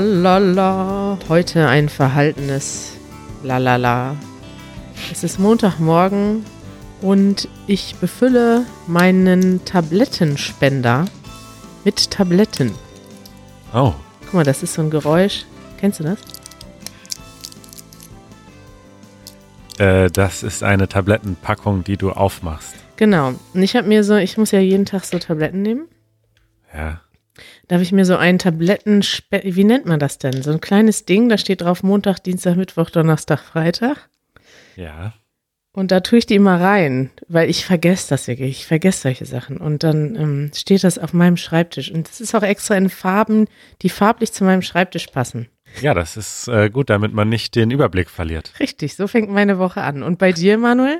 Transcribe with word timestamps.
Lalala. 0.00 1.18
Heute 1.28 1.68
ein 1.68 1.88
verhaltenes 1.88 2.92
Lalala. 3.42 4.16
Es 5.10 5.24
ist 5.24 5.38
Montagmorgen 5.38 6.44
und 7.00 7.48
ich 7.66 7.96
befülle 7.96 8.64
meinen 8.86 9.64
Tablettenspender 9.64 11.06
mit 11.84 12.10
Tabletten. 12.10 12.74
Oh, 13.74 13.94
Guck 14.22 14.34
mal, 14.34 14.44
das 14.44 14.62
ist 14.62 14.74
so 14.74 14.82
ein 14.82 14.90
Geräusch. 14.90 15.44
Kennst 15.78 16.00
du 16.00 16.04
das? 16.04 16.18
äh, 19.78 20.10
das 20.10 20.42
ist 20.42 20.62
eine 20.62 20.88
Tablettenpackung, 20.88 21.84
die 21.84 21.96
du 21.96 22.10
aufmachst. 22.10 22.74
Genau. 22.96 23.34
Und 23.54 23.62
ich 23.62 23.76
habe 23.76 23.86
mir 23.86 24.04
so, 24.04 24.16
ich 24.16 24.36
muss 24.38 24.50
ja 24.50 24.58
jeden 24.58 24.84
Tag 24.86 25.04
so 25.04 25.18
Tabletten 25.18 25.62
nehmen. 25.62 25.88
Ja. 26.74 27.00
Da 27.68 27.74
habe 27.74 27.82
ich 27.82 27.92
mir 27.92 28.04
so 28.04 28.16
einen 28.16 28.38
Tablettenspe 28.38 29.40
wie 29.42 29.64
nennt 29.64 29.86
man 29.86 29.98
das 29.98 30.18
denn? 30.18 30.42
So 30.42 30.52
ein 30.52 30.60
kleines 30.60 31.04
Ding, 31.04 31.28
da 31.28 31.36
steht 31.36 31.62
drauf 31.62 31.82
Montag, 31.82 32.20
Dienstag, 32.20 32.56
Mittwoch, 32.56 32.90
Donnerstag, 32.90 33.40
Freitag. 33.40 34.08
Ja. 34.76 35.14
Und 35.72 35.90
da 35.90 36.00
tue 36.00 36.20
ich 36.20 36.26
die 36.26 36.36
immer 36.36 36.58
rein, 36.58 37.10
weil 37.28 37.50
ich 37.50 37.66
vergesse 37.66 38.08
das 38.08 38.28
wirklich. 38.28 38.50
Ich 38.60 38.66
vergesse 38.66 39.02
solche 39.02 39.26
Sachen. 39.26 39.58
Und 39.58 39.82
dann 39.82 40.16
ähm, 40.16 40.50
steht 40.54 40.84
das 40.84 40.98
auf 40.98 41.12
meinem 41.12 41.36
Schreibtisch. 41.36 41.90
Und 41.90 42.08
das 42.08 42.20
ist 42.20 42.34
auch 42.34 42.42
extra 42.42 42.76
in 42.76 42.88
Farben, 42.88 43.46
die 43.82 43.90
farblich 43.90 44.32
zu 44.32 44.44
meinem 44.44 44.62
Schreibtisch 44.62 45.08
passen. 45.08 45.48
Ja, 45.82 45.92
das 45.92 46.16
ist 46.16 46.48
äh, 46.48 46.70
gut, 46.70 46.88
damit 46.88 47.12
man 47.12 47.28
nicht 47.28 47.54
den 47.56 47.70
Überblick 47.70 48.08
verliert. 48.08 48.54
Richtig, 48.58 48.96
so 48.96 49.06
fängt 49.06 49.28
meine 49.28 49.58
Woche 49.58 49.82
an. 49.82 50.02
Und 50.02 50.18
bei 50.18 50.32
dir, 50.32 50.56
Manuel? 50.56 50.98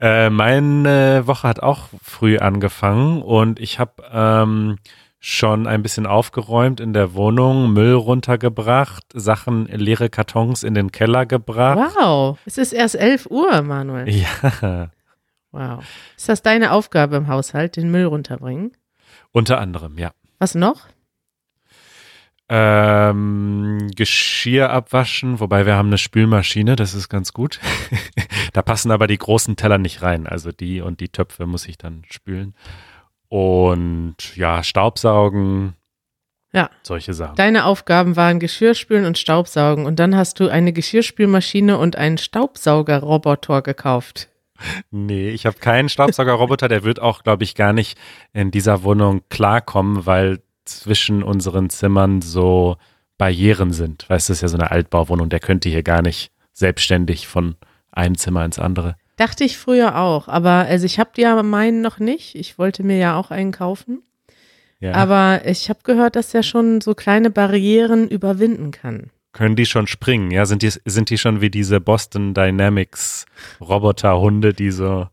Äh, 0.00 0.28
meine 0.28 1.26
Woche 1.26 1.48
hat 1.48 1.60
auch 1.60 1.88
früh 2.02 2.36
angefangen 2.36 3.22
und 3.22 3.58
ich 3.58 3.78
habe 3.78 4.02
ähm, 4.12 4.76
schon 5.28 5.66
ein 5.66 5.82
bisschen 5.82 6.06
aufgeräumt 6.06 6.78
in 6.78 6.92
der 6.92 7.14
Wohnung, 7.14 7.72
Müll 7.72 7.94
runtergebracht, 7.94 9.02
Sachen, 9.12 9.66
leere 9.66 10.08
Kartons 10.08 10.62
in 10.62 10.74
den 10.74 10.92
Keller 10.92 11.26
gebracht. 11.26 11.96
Wow, 11.96 12.38
es 12.46 12.58
ist 12.58 12.72
erst 12.72 12.94
11 12.94 13.26
Uhr, 13.28 13.62
Manuel. 13.62 14.08
Ja, 14.08 14.90
Wow. 15.50 15.84
Ist 16.16 16.28
das 16.28 16.42
deine 16.42 16.70
Aufgabe 16.70 17.16
im 17.16 17.26
Haushalt, 17.26 17.76
den 17.76 17.90
Müll 17.90 18.04
runterbringen? 18.04 18.72
unter 19.32 19.58
anderem, 19.58 19.98
ja. 19.98 20.12
Was 20.38 20.54
noch? 20.54 20.86
Ähm, 22.48 23.90
Geschirr 23.96 24.70
abwaschen, 24.70 25.40
wobei 25.40 25.66
wir 25.66 25.74
haben 25.74 25.88
eine 25.88 25.98
Spülmaschine, 25.98 26.76
das 26.76 26.94
ist 26.94 27.08
ganz 27.08 27.32
gut. 27.32 27.58
da 28.52 28.62
passen 28.62 28.92
aber 28.92 29.08
die 29.08 29.18
großen 29.18 29.56
Teller 29.56 29.78
nicht 29.78 30.02
rein, 30.02 30.26
also 30.28 30.52
die 30.52 30.80
und 30.80 31.00
die 31.00 31.08
Töpfe 31.08 31.46
muss 31.46 31.66
ich 31.66 31.78
dann 31.78 32.04
spülen. 32.08 32.54
Und 33.28 34.16
ja, 34.36 34.62
Staubsaugen, 34.62 35.74
Ja. 36.52 36.70
solche 36.82 37.12
Sachen. 37.14 37.36
Deine 37.36 37.64
Aufgaben 37.64 38.16
waren 38.16 38.38
Geschirrspülen 38.40 39.04
und 39.04 39.18
Staubsaugen. 39.18 39.84
Und 39.86 39.98
dann 39.98 40.16
hast 40.16 40.40
du 40.40 40.48
eine 40.48 40.72
Geschirrspülmaschine 40.72 41.78
und 41.78 41.96
einen 41.96 42.18
Staubsaugerroboter 42.18 43.62
gekauft. 43.62 44.28
Nee, 44.90 45.28
ich 45.30 45.44
habe 45.44 45.58
keinen 45.58 45.88
Staubsaugerroboter, 45.88 46.68
der 46.68 46.82
wird 46.82 47.00
auch, 47.00 47.22
glaube 47.22 47.44
ich, 47.44 47.54
gar 47.54 47.72
nicht 47.74 47.98
in 48.32 48.50
dieser 48.50 48.82
Wohnung 48.84 49.22
klarkommen, 49.28 50.06
weil 50.06 50.40
zwischen 50.64 51.22
unseren 51.22 51.68
Zimmern 51.68 52.22
so 52.22 52.76
Barrieren 53.18 53.72
sind. 53.72 54.08
Weißt 54.08 54.28
du, 54.28 54.32
das 54.32 54.38
ist 54.38 54.42
ja 54.42 54.48
so 54.48 54.56
eine 54.58 54.70
Altbauwohnung, 54.70 55.28
der 55.28 55.40
könnte 55.40 55.68
hier 55.68 55.82
gar 55.82 56.02
nicht 56.02 56.30
selbstständig 56.52 57.26
von 57.26 57.56
einem 57.92 58.16
Zimmer 58.16 58.44
ins 58.44 58.58
andere. 58.58 58.96
Dachte 59.16 59.44
ich 59.44 59.56
früher 59.58 59.98
auch. 59.98 60.28
Aber 60.28 60.50
also 60.50 60.84
ich 60.86 60.98
habe 60.98 61.10
ja 61.16 61.42
meinen 61.42 61.80
noch 61.80 61.98
nicht. 61.98 62.34
Ich 62.34 62.58
wollte 62.58 62.82
mir 62.82 62.98
ja 62.98 63.16
auch 63.18 63.30
einen 63.30 63.52
kaufen. 63.52 64.02
Ja. 64.78 64.92
Aber 64.92 65.40
ich 65.46 65.68
habe 65.70 65.78
gehört, 65.84 66.16
dass 66.16 66.34
er 66.34 66.42
schon 66.42 66.80
so 66.82 66.94
kleine 66.94 67.30
Barrieren 67.30 68.08
überwinden 68.08 68.70
kann. 68.72 69.10
Können 69.32 69.56
die 69.56 69.66
schon 69.66 69.86
springen? 69.86 70.30
Ja, 70.30 70.44
sind 70.46 70.62
die, 70.62 70.70
sind 70.84 71.10
die 71.10 71.18
schon 71.18 71.40
wie 71.40 71.50
diese 71.50 71.80
Boston 71.80 72.34
Dynamics 72.34 73.26
Roboterhunde, 73.60 74.52
die 74.54 74.70
so 74.70 75.08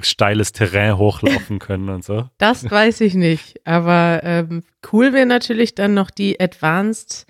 steiles 0.00 0.52
Terrain 0.52 0.96
hochlaufen 0.96 1.58
können 1.60 1.88
und 1.90 2.04
so? 2.04 2.28
Das 2.38 2.68
weiß 2.68 3.00
ich 3.02 3.14
nicht. 3.14 3.60
Aber 3.66 4.20
ähm, 4.24 4.62
cool 4.92 5.12
wäre 5.12 5.26
natürlich 5.26 5.74
dann 5.74 5.94
noch 5.94 6.10
die 6.10 6.40
Advanced 6.40 7.26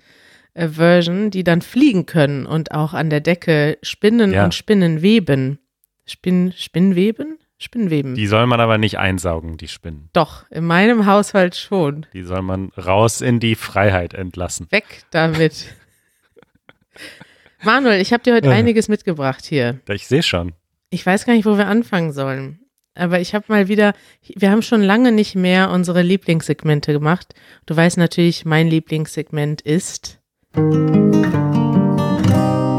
äh, 0.53 0.67
Version, 0.69 1.31
die 1.31 1.43
dann 1.43 1.61
fliegen 1.61 2.05
können 2.05 2.45
und 2.45 2.71
auch 2.71 2.93
an 2.93 3.09
der 3.09 3.21
Decke 3.21 3.77
spinnen 3.83 4.33
Ja. 4.33 4.45
und 4.45 4.53
Spinnen 4.53 5.01
weben. 5.01 5.59
Spinn, 6.05 6.53
Spinnweben? 6.55 7.37
Spinnweben. 7.57 8.15
Die 8.15 8.27
soll 8.27 8.45
man 8.47 8.59
aber 8.59 8.77
nicht 8.77 8.97
einsaugen, 8.99 9.57
die 9.57 9.67
Spinnen. 9.69 10.09
Doch, 10.13 10.43
in 10.51 10.65
meinem 10.65 11.05
Haushalt 11.05 11.55
schon. 11.55 12.05
Die 12.13 12.23
soll 12.23 12.41
man 12.41 12.69
raus 12.77 13.21
in 13.21 13.39
die 13.39 13.55
Freiheit 13.55 14.13
entlassen. 14.13 14.67
Weg 14.71 15.03
damit. 15.11 15.65
Manuel, 17.63 18.01
ich 18.01 18.11
habe 18.13 18.23
dir 18.23 18.33
heute 18.35 18.49
Ja. 18.49 18.53
einiges 18.55 18.87
mitgebracht 18.89 19.45
hier. 19.45 19.79
Ich 19.89 20.05
sehe 20.07 20.21
schon. 20.21 20.53
Ich 20.89 21.05
weiß 21.05 21.25
gar 21.25 21.33
nicht, 21.33 21.45
wo 21.45 21.57
wir 21.57 21.67
anfangen 21.67 22.11
sollen. 22.11 22.59
Aber 22.93 23.19
ich 23.19 23.33
habe 23.33 23.45
mal 23.49 23.67
wieder, 23.67 23.93
wir 24.35 24.51
haben 24.51 24.61
schon 24.61 24.81
lange 24.81 25.11
nicht 25.11 25.35
mehr 25.35 25.69
unsere 25.71 26.01
Lieblingssegmente 26.01 26.93
gemacht. 26.93 27.33
Du 27.65 27.75
weißt 27.75 27.97
natürlich, 27.97 28.45
mein 28.45 28.67
Lieblingssegment 28.67 29.61
ist. 29.61 30.19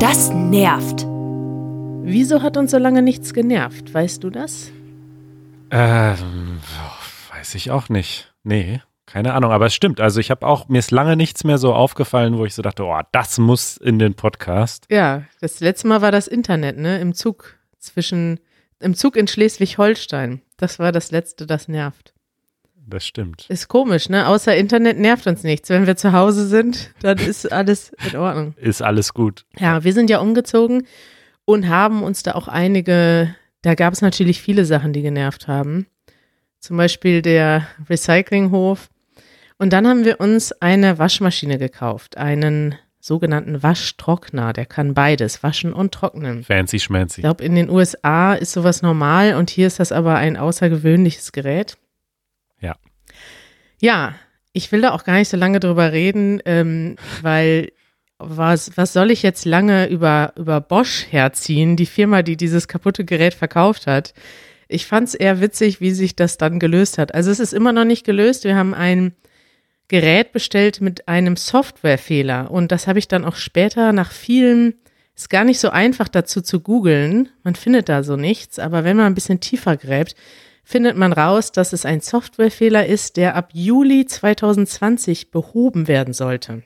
Das 0.01 0.31
nervt. 0.31 1.06
Wieso 2.09 2.41
hat 2.41 2.57
uns 2.57 2.71
so 2.71 2.79
lange 2.79 3.03
nichts 3.03 3.35
genervt? 3.35 3.93
Weißt 3.93 4.23
du 4.23 4.31
das? 4.31 4.71
Ähm, 5.73 6.61
weiß 7.33 7.57
ich 7.57 7.73
auch 7.73 7.89
nicht. 7.89 8.33
Nee, 8.45 8.81
keine 9.07 9.35
Ahnung. 9.35 9.51
Aber 9.51 9.67
es 9.67 9.75
stimmt. 9.75 10.01
Also 10.01 10.21
ich 10.21 10.31
habe 10.31 10.47
auch, 10.47 10.69
mir 10.69 10.79
ist 10.79 10.93
lange 10.93 11.17
nichts 11.17 11.43
mehr 11.43 11.59
so 11.59 11.75
aufgefallen, 11.75 12.39
wo 12.39 12.45
ich 12.45 12.55
so 12.55 12.63
dachte, 12.63 12.85
oh, 12.85 13.01
das 13.11 13.39
muss 13.39 13.77
in 13.77 13.99
den 13.99 14.15
Podcast. 14.15 14.87
Ja, 14.89 15.25
das 15.41 15.59
letzte 15.59 15.89
Mal 15.89 16.01
war 16.01 16.13
das 16.13 16.29
Internet, 16.29 16.79
ne? 16.79 17.01
Im 17.01 17.13
Zug 17.13 17.57
zwischen, 17.81 18.39
im 18.79 18.95
Zug 18.95 19.17
in 19.17 19.27
Schleswig-Holstein. 19.27 20.43
Das 20.59 20.79
war 20.79 20.93
das 20.93 21.11
letzte, 21.11 21.45
das 21.45 21.67
nervt. 21.67 22.15
Das 22.87 23.05
stimmt. 23.05 23.47
Ist 23.49 23.67
komisch, 23.67 24.09
ne? 24.09 24.29
Außer 24.29 24.55
Internet 24.55 24.97
nervt 25.01 25.27
uns 25.27 25.43
nichts. 25.43 25.71
Wenn 25.71 25.89
wir 25.89 25.97
zu 25.97 26.13
Hause 26.13 26.47
sind, 26.47 26.93
dann 27.03 27.19
ist 27.19 27.51
alles 27.51 27.91
in 28.09 28.17
Ordnung. 28.17 28.55
Ist 28.59 28.81
alles 28.81 29.13
gut. 29.13 29.45
Ja, 29.59 29.83
wir 29.83 29.93
sind 29.93 30.09
ja 30.09 30.21
umgezogen 30.21 30.87
und 31.47 31.69
haben 31.69 32.03
uns 32.03 32.23
da 32.23 32.33
auch 32.33 32.49
einige, 32.49 33.35
da 33.63 33.75
gab 33.75 33.95
es 33.95 34.03
natürlich 34.03 34.43
viele 34.43 34.67
Sachen, 34.67 34.93
die 34.93 35.01
genervt 35.01 35.49
haben. 35.49 35.87
Zum 36.61 36.77
Beispiel 36.77 37.23
der 37.23 37.67
Recyclinghof. 37.89 38.89
Und 39.57 39.73
dann 39.73 39.87
haben 39.87 40.05
wir 40.05 40.21
uns 40.21 40.53
eine 40.61 40.99
Waschmaschine 40.99 41.57
gekauft, 41.57 42.19
einen 42.19 42.75
sogenannten 43.01 43.63
Waschtrockner. 43.63 44.53
Der 44.53 44.67
kann 44.67 44.93
beides, 44.93 45.43
waschen 45.43 45.73
und 45.73 45.95
trocknen. 45.95 46.43
Fancy 46.43 46.77
Ich 46.77 46.83
schmancy. 46.85 47.21
glaube, 47.23 47.45
in 47.45 47.55
den 47.55 47.71
USA 47.71 48.35
ist 48.35 48.53
sowas 48.53 48.83
normal 48.83 49.35
und 49.37 49.49
hier 49.49 49.69
ist 49.69 49.79
das 49.79 49.93
aber 49.93 50.17
ein 50.17 50.37
außergewöhnliches 50.37 51.33
Gerät. 51.33 51.79
Ja. 52.61 52.75
Ja, 53.81 54.15
ich 54.53 54.73
will 54.73 54.81
da 54.81 54.91
auch 54.93 55.05
gar 55.05 55.15
nicht 55.15 55.29
so 55.29 55.37
lange 55.37 55.61
drüber 55.61 55.93
reden, 55.93 56.41
ähm, 56.45 56.97
weil 57.23 57.71
was, 58.19 58.77
was 58.77 58.93
soll 58.93 59.11
ich 59.11 59.23
jetzt 59.23 59.45
lange 59.45 59.89
über, 59.89 60.33
über 60.37 60.61
Bosch 60.61 61.07
herziehen, 61.11 61.77
die 61.77 61.87
Firma, 61.87 62.23
die 62.23 62.37
dieses 62.37 62.69
kaputte 62.69 63.05
Gerät 63.05 63.35
verkauft 63.35 63.87
hat? 63.87 64.15
Ich 64.69 64.87
fand 64.87 65.09
es 65.09 65.15
eher 65.15 65.41
witzig, 65.41 65.81
wie 65.81 65.93
sich 65.93 66.17
das 66.17 66.39
dann 66.39 66.59
gelöst 66.59 66.99
hat. 66.99 67.15
Also 67.15 67.31
es 67.31 67.41
ist 67.41 67.53
immer 67.53 67.73
noch 67.73 67.85
nicht 67.85 68.05
gelöst. 68.05 68.45
Wir 68.45 68.57
haben 68.57 68.75
ein 68.75 69.15
Gerät 69.89 70.33
bestellt 70.33 70.81
mit 70.81 71.07
einem 71.07 71.37
Softwarefehler 71.37 72.51
und 72.51 72.73
das 72.73 72.89
habe 72.89 72.99
ich 72.99 73.07
dann 73.07 73.25
auch 73.25 73.37
später 73.37 73.93
nach 73.93 74.11
vielen 74.11 74.75
ist 75.15 75.31
gar 75.31 75.45
nicht 75.45 75.61
so 75.61 75.71
einfach 75.71 76.09
dazu 76.09 76.43
zu 76.43 76.61
googeln. 76.61 77.31
Man 77.43 77.55
findet 77.55 77.89
da 77.89 78.03
so 78.03 78.17
nichts, 78.17 78.59
aber 78.59 78.85
wenn 78.85 78.99
man 78.99 79.07
ein 79.07 79.15
bisschen 79.15 79.41
tiefer 79.41 79.77
gräbt, 79.77 80.15
findet 80.63 80.97
man 80.97 81.13
raus, 81.13 81.53
dass 81.53 81.73
es 81.73 81.87
ein 81.87 82.03
Softwarefehler 82.03 82.87
ist, 82.87 83.17
der 83.17 83.35
ab 83.35 83.51
Juli 83.55 84.05
2020 84.05 85.31
behoben 85.31 85.89
werden 85.89 86.13
sollte. 86.13 86.65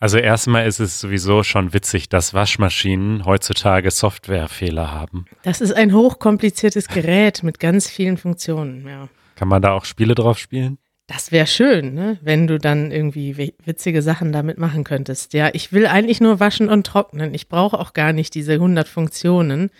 Also 0.00 0.18
erstmal 0.18 0.66
ist 0.66 0.80
es 0.80 1.00
sowieso 1.00 1.42
schon 1.42 1.72
witzig, 1.72 2.08
dass 2.08 2.34
Waschmaschinen 2.34 3.24
heutzutage 3.24 3.90
Softwarefehler 3.90 4.92
haben. 4.92 5.24
Das 5.42 5.60
ist 5.60 5.72
ein 5.72 5.92
hochkompliziertes 5.94 6.88
Gerät 6.88 7.42
mit 7.42 7.58
ganz 7.60 7.88
vielen 7.88 8.16
Funktionen, 8.16 8.86
ja. 8.86 9.08
Kann 9.36 9.48
man 9.48 9.62
da 9.62 9.72
auch 9.72 9.84
Spiele 9.84 10.14
drauf 10.14 10.38
spielen? 10.38 10.78
Das 11.06 11.32
wäre 11.32 11.46
schön, 11.46 11.92
ne? 11.92 12.18
wenn 12.22 12.46
du 12.46 12.58
dann 12.58 12.90
irgendwie 12.90 13.36
wi- 13.36 13.54
witzige 13.64 14.00
Sachen 14.00 14.32
damit 14.32 14.56
machen 14.58 14.84
könntest. 14.84 15.34
Ja, 15.34 15.50
ich 15.52 15.70
will 15.72 15.86
eigentlich 15.86 16.20
nur 16.20 16.40
waschen 16.40 16.68
und 16.70 16.86
trocknen. 16.86 17.34
Ich 17.34 17.48
brauche 17.48 17.78
auch 17.78 17.92
gar 17.92 18.12
nicht 18.14 18.34
diese 18.34 18.54
100 18.54 18.88
Funktionen. 18.88 19.70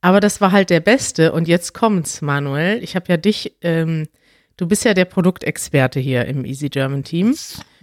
Aber 0.00 0.20
das 0.20 0.40
war 0.40 0.52
halt 0.52 0.70
der 0.70 0.78
beste. 0.78 1.32
Und 1.32 1.48
jetzt 1.48 1.74
kommt's, 1.74 2.22
Manuel. 2.22 2.80
Ich 2.84 2.94
habe 2.94 3.06
ja 3.08 3.16
dich, 3.16 3.56
ähm, 3.62 4.06
du 4.56 4.68
bist 4.68 4.84
ja 4.84 4.94
der 4.94 5.06
Produktexperte 5.06 5.98
hier 5.98 6.26
im 6.26 6.44
Easy 6.44 6.68
German 6.68 7.02
Team. 7.02 7.34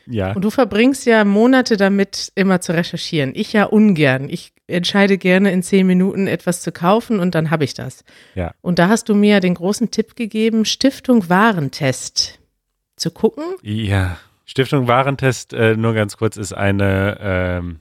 Ja. 0.07 0.33
Und 0.33 0.43
du 0.43 0.49
verbringst 0.49 1.05
ja 1.05 1.23
Monate 1.23 1.77
damit, 1.77 2.31
immer 2.35 2.61
zu 2.61 2.73
recherchieren. 2.73 3.31
Ich 3.35 3.53
ja 3.53 3.65
ungern. 3.65 4.29
Ich 4.29 4.53
entscheide 4.67 5.17
gerne 5.17 5.51
in 5.51 5.63
zehn 5.63 5.85
Minuten 5.85 6.27
etwas 6.27 6.61
zu 6.61 6.71
kaufen 6.71 7.19
und 7.19 7.35
dann 7.35 7.51
habe 7.51 7.63
ich 7.63 7.73
das. 7.73 8.03
Ja. 8.33 8.53
Und 8.61 8.79
da 8.79 8.89
hast 8.89 9.09
du 9.09 9.15
mir 9.15 9.39
den 9.39 9.55
großen 9.55 9.91
Tipp 9.91 10.15
gegeben, 10.15 10.65
Stiftung 10.65 11.29
Warentest 11.29 12.39
zu 12.95 13.11
gucken. 13.11 13.43
Ja. 13.61 14.17
Stiftung 14.45 14.87
Warentest, 14.87 15.53
äh, 15.53 15.75
nur 15.75 15.93
ganz 15.93 16.17
kurz, 16.17 16.37
ist 16.37 16.53
eine, 16.53 17.17
ähm, 17.19 17.79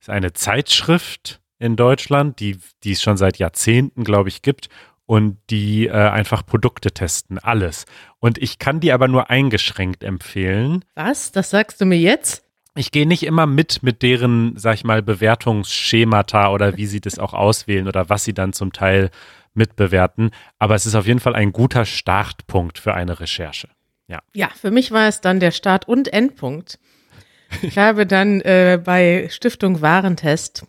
ist 0.00 0.08
eine 0.08 0.32
Zeitschrift 0.32 1.40
in 1.58 1.74
Deutschland, 1.74 2.38
die, 2.38 2.58
die 2.84 2.92
es 2.92 3.02
schon 3.02 3.16
seit 3.16 3.38
Jahrzehnten, 3.38 4.04
glaube 4.04 4.28
ich, 4.28 4.42
gibt 4.42 4.68
und 5.06 5.38
die 5.50 5.86
äh, 5.86 5.92
einfach 5.92 6.44
Produkte 6.44 6.90
testen, 6.90 7.38
alles. 7.38 7.86
Und 8.18 8.38
ich 8.38 8.58
kann 8.58 8.80
die 8.80 8.92
aber 8.92 9.08
nur 9.08 9.30
eingeschränkt 9.30 10.04
empfehlen. 10.04 10.84
Was? 10.94 11.32
Das 11.32 11.50
sagst 11.50 11.80
du 11.80 11.86
mir 11.86 11.98
jetzt? 11.98 12.44
Ich 12.74 12.90
gehe 12.90 13.06
nicht 13.06 13.22
immer 13.22 13.46
mit 13.46 13.82
mit 13.82 14.02
deren, 14.02 14.58
sag 14.58 14.74
ich 14.74 14.84
mal, 14.84 15.02
Bewertungsschemata 15.02 16.50
oder 16.50 16.76
wie 16.76 16.86
sie 16.86 17.00
das 17.00 17.18
auch 17.18 17.32
auswählen 17.32 17.88
oder 17.88 18.10
was 18.10 18.24
sie 18.24 18.34
dann 18.34 18.52
zum 18.52 18.72
Teil 18.72 19.10
mitbewerten. 19.54 20.30
Aber 20.58 20.74
es 20.74 20.84
ist 20.84 20.94
auf 20.94 21.06
jeden 21.06 21.20
Fall 21.20 21.34
ein 21.34 21.52
guter 21.52 21.86
Startpunkt 21.86 22.78
für 22.78 22.92
eine 22.92 23.18
Recherche. 23.18 23.68
Ja. 24.08 24.20
Ja, 24.34 24.50
für 24.50 24.70
mich 24.70 24.92
war 24.92 25.08
es 25.08 25.20
dann 25.20 25.40
der 25.40 25.52
Start- 25.52 25.88
und 25.88 26.12
Endpunkt. 26.12 26.78
Ich 27.62 27.78
habe 27.78 28.06
dann 28.06 28.40
äh, 28.42 28.80
bei 28.82 29.28
Stiftung 29.30 29.80
Warentest 29.80 30.66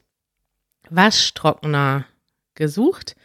Waschtrockner 0.89 2.05
gesucht. 2.55 3.15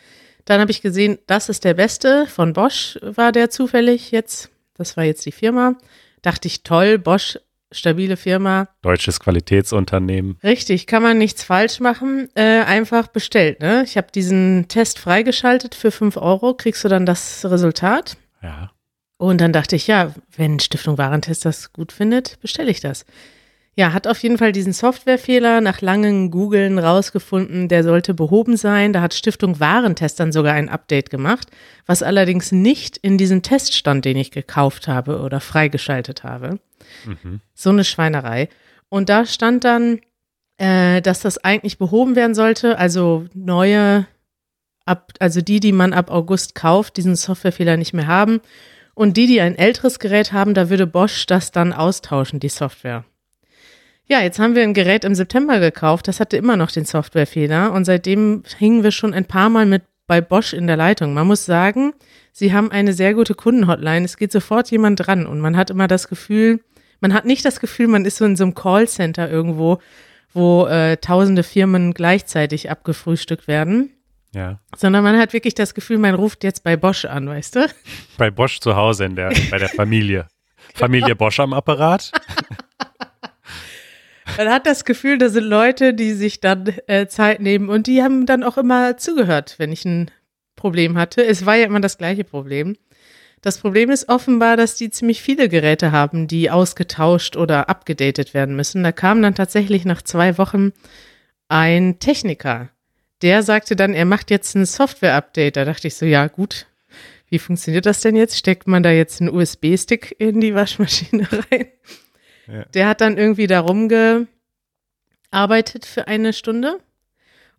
Dann 0.44 0.60
habe 0.60 0.70
ich 0.70 0.82
gesehen, 0.82 1.18
das 1.26 1.48
ist 1.48 1.64
der 1.64 1.74
beste. 1.74 2.26
Von 2.26 2.52
Bosch 2.52 2.98
war 3.02 3.32
der 3.32 3.50
zufällig 3.50 4.10
jetzt. 4.10 4.50
Das 4.74 4.96
war 4.96 5.04
jetzt 5.04 5.24
die 5.26 5.32
Firma. 5.32 5.76
Dachte 6.22 6.48
ich, 6.48 6.62
toll, 6.62 6.98
Bosch, 6.98 7.38
stabile 7.70 8.16
Firma. 8.16 8.68
Deutsches 8.82 9.20
Qualitätsunternehmen. 9.20 10.38
Richtig, 10.42 10.86
kann 10.86 11.02
man 11.02 11.18
nichts 11.18 11.44
falsch 11.44 11.80
machen. 11.80 12.28
Äh, 12.34 12.62
einfach 12.62 13.08
bestellt. 13.08 13.60
Ne? 13.60 13.82
Ich 13.84 13.96
habe 13.96 14.08
diesen 14.14 14.66
Test 14.68 14.98
freigeschaltet 14.98 15.74
für 15.74 15.90
5 15.90 16.16
Euro. 16.16 16.54
Kriegst 16.54 16.84
du 16.84 16.88
dann 16.88 17.06
das 17.06 17.44
Resultat? 17.44 18.16
Ja. 18.42 18.70
Und 19.18 19.40
dann 19.40 19.52
dachte 19.52 19.76
ich, 19.76 19.86
ja, 19.86 20.12
wenn 20.36 20.58
Stiftung 20.58 20.98
Warentest 20.98 21.44
das 21.44 21.72
gut 21.72 21.92
findet, 21.92 22.40
bestelle 22.40 22.70
ich 22.70 22.80
das. 22.80 23.04
Ja, 23.74 23.94
hat 23.94 24.06
auf 24.06 24.22
jeden 24.22 24.36
Fall 24.36 24.52
diesen 24.52 24.74
Softwarefehler 24.74 25.62
nach 25.62 25.80
langen 25.80 26.30
Googlen 26.30 26.78
rausgefunden, 26.78 27.68
der 27.68 27.84
sollte 27.84 28.12
behoben 28.12 28.58
sein. 28.58 28.92
Da 28.92 29.00
hat 29.00 29.14
Stiftung 29.14 29.60
Warentest 29.60 30.20
dann 30.20 30.30
sogar 30.30 30.52
ein 30.52 30.68
Update 30.68 31.08
gemacht, 31.08 31.48
was 31.86 32.02
allerdings 32.02 32.52
nicht 32.52 32.98
in 32.98 33.16
diesem 33.16 33.42
Test 33.42 33.74
stand, 33.74 34.04
den 34.04 34.18
ich 34.18 34.30
gekauft 34.30 34.88
habe 34.88 35.20
oder 35.20 35.40
freigeschaltet 35.40 36.22
habe. 36.22 36.58
Mhm. 37.06 37.40
So 37.54 37.70
eine 37.70 37.84
Schweinerei. 37.84 38.50
Und 38.90 39.08
da 39.08 39.24
stand 39.24 39.64
dann, 39.64 40.00
äh, 40.58 41.00
dass 41.00 41.20
das 41.20 41.38
eigentlich 41.38 41.78
behoben 41.78 42.14
werden 42.14 42.34
sollte, 42.34 42.76
also 42.76 43.24
neue, 43.32 44.06
ab, 44.84 45.14
also 45.18 45.40
die, 45.40 45.60
die 45.60 45.72
man 45.72 45.94
ab 45.94 46.10
August 46.10 46.54
kauft, 46.54 46.98
diesen 46.98 47.16
Softwarefehler 47.16 47.78
nicht 47.78 47.94
mehr 47.94 48.06
haben. 48.06 48.42
Und 48.94 49.16
die, 49.16 49.26
die 49.26 49.40
ein 49.40 49.56
älteres 49.56 49.98
Gerät 49.98 50.34
haben, 50.34 50.52
da 50.52 50.68
würde 50.68 50.86
Bosch 50.86 51.24
das 51.24 51.52
dann 51.52 51.72
austauschen, 51.72 52.38
die 52.38 52.50
Software. 52.50 53.06
Ja, 54.08 54.20
jetzt 54.20 54.38
haben 54.38 54.54
wir 54.54 54.62
ein 54.62 54.74
Gerät 54.74 55.04
im 55.04 55.14
September 55.14 55.58
gekauft, 55.60 56.08
das 56.08 56.20
hatte 56.20 56.36
immer 56.36 56.56
noch 56.56 56.70
den 56.70 56.84
Softwarefehler 56.84 57.72
und 57.72 57.84
seitdem 57.84 58.42
hingen 58.58 58.82
wir 58.82 58.90
schon 58.90 59.14
ein 59.14 59.24
paar 59.24 59.48
Mal 59.48 59.64
mit 59.66 59.82
bei 60.06 60.20
Bosch 60.20 60.52
in 60.52 60.66
der 60.66 60.76
Leitung. 60.76 61.14
Man 61.14 61.26
muss 61.26 61.46
sagen, 61.46 61.94
sie 62.32 62.52
haben 62.52 62.70
eine 62.70 62.92
sehr 62.92 63.14
gute 63.14 63.34
Kundenhotline. 63.34 64.04
Es 64.04 64.16
geht 64.16 64.32
sofort 64.32 64.70
jemand 64.70 65.06
dran 65.06 65.26
und 65.26 65.40
man 65.40 65.56
hat 65.56 65.70
immer 65.70 65.86
das 65.86 66.08
Gefühl, 66.08 66.60
man 67.00 67.14
hat 67.14 67.24
nicht 67.24 67.44
das 67.44 67.60
Gefühl, 67.60 67.86
man 67.86 68.04
ist 68.04 68.16
so 68.16 68.24
in 68.24 68.36
so 68.36 68.44
einem 68.44 68.54
Callcenter 68.54 69.30
irgendwo, 69.30 69.78
wo 70.34 70.66
äh, 70.66 70.96
tausende 70.98 71.44
Firmen 71.44 71.94
gleichzeitig 71.94 72.70
abgefrühstückt 72.70 73.46
werden, 73.48 73.92
Ja. 74.34 74.58
sondern 74.76 75.04
man 75.04 75.16
hat 75.18 75.32
wirklich 75.32 75.54
das 75.54 75.72
Gefühl, 75.74 75.98
man 75.98 76.14
ruft 76.14 76.42
jetzt 76.44 76.64
bei 76.64 76.76
Bosch 76.76 77.04
an, 77.04 77.28
weißt 77.28 77.56
du? 77.56 77.66
Bei 78.18 78.30
Bosch 78.30 78.58
zu 78.60 78.74
Hause 78.76 79.04
in 79.04 79.16
der, 79.16 79.32
bei 79.50 79.58
der 79.58 79.68
Familie. 79.68 80.26
Familie 80.74 81.14
Bosch 81.16 81.38
am 81.40 81.52
Apparat. 81.54 82.10
Man 84.36 84.48
hat 84.48 84.66
das 84.66 84.84
Gefühl, 84.84 85.18
da 85.18 85.28
sind 85.28 85.44
Leute, 85.44 85.94
die 85.94 86.12
sich 86.12 86.40
dann 86.40 86.66
äh, 86.86 87.06
Zeit 87.06 87.40
nehmen 87.40 87.68
und 87.68 87.86
die 87.86 88.02
haben 88.02 88.26
dann 88.26 88.42
auch 88.42 88.56
immer 88.56 88.96
zugehört, 88.96 89.56
wenn 89.58 89.72
ich 89.72 89.84
ein 89.84 90.10
Problem 90.56 90.96
hatte. 90.96 91.24
Es 91.24 91.44
war 91.44 91.56
ja 91.56 91.66
immer 91.66 91.80
das 91.80 91.98
gleiche 91.98 92.24
Problem. 92.24 92.76
Das 93.42 93.58
Problem 93.58 93.90
ist 93.90 94.08
offenbar, 94.08 94.56
dass 94.56 94.76
die 94.76 94.90
ziemlich 94.90 95.20
viele 95.20 95.48
Geräte 95.48 95.90
haben, 95.90 96.28
die 96.28 96.50
ausgetauscht 96.50 97.36
oder 97.36 97.68
abgedatet 97.68 98.34
werden 98.34 98.54
müssen. 98.54 98.84
Da 98.84 98.92
kam 98.92 99.20
dann 99.20 99.34
tatsächlich 99.34 99.84
nach 99.84 100.02
zwei 100.02 100.38
Wochen 100.38 100.72
ein 101.48 101.98
Techniker. 101.98 102.70
Der 103.20 103.42
sagte 103.42 103.76
dann, 103.76 103.94
er 103.94 104.04
macht 104.04 104.30
jetzt 104.30 104.54
ein 104.54 104.64
Software-Update. 104.64 105.56
Da 105.56 105.64
dachte 105.64 105.88
ich 105.88 105.96
so, 105.96 106.06
ja 106.06 106.28
gut, 106.28 106.66
wie 107.28 107.38
funktioniert 107.38 107.86
das 107.86 108.00
denn 108.00 108.14
jetzt? 108.14 108.38
Steckt 108.38 108.68
man 108.68 108.82
da 108.82 108.90
jetzt 108.90 109.20
einen 109.20 109.34
USB-Stick 109.34 110.14
in 110.18 110.40
die 110.40 110.54
Waschmaschine 110.54 111.28
rein? 111.50 111.66
Ja. 112.46 112.64
Der 112.74 112.88
hat 112.88 113.00
dann 113.00 113.18
irgendwie 113.18 113.46
da 113.46 113.60
rumgearbeitet 113.60 115.86
für 115.86 116.08
eine 116.08 116.32
Stunde. 116.32 116.78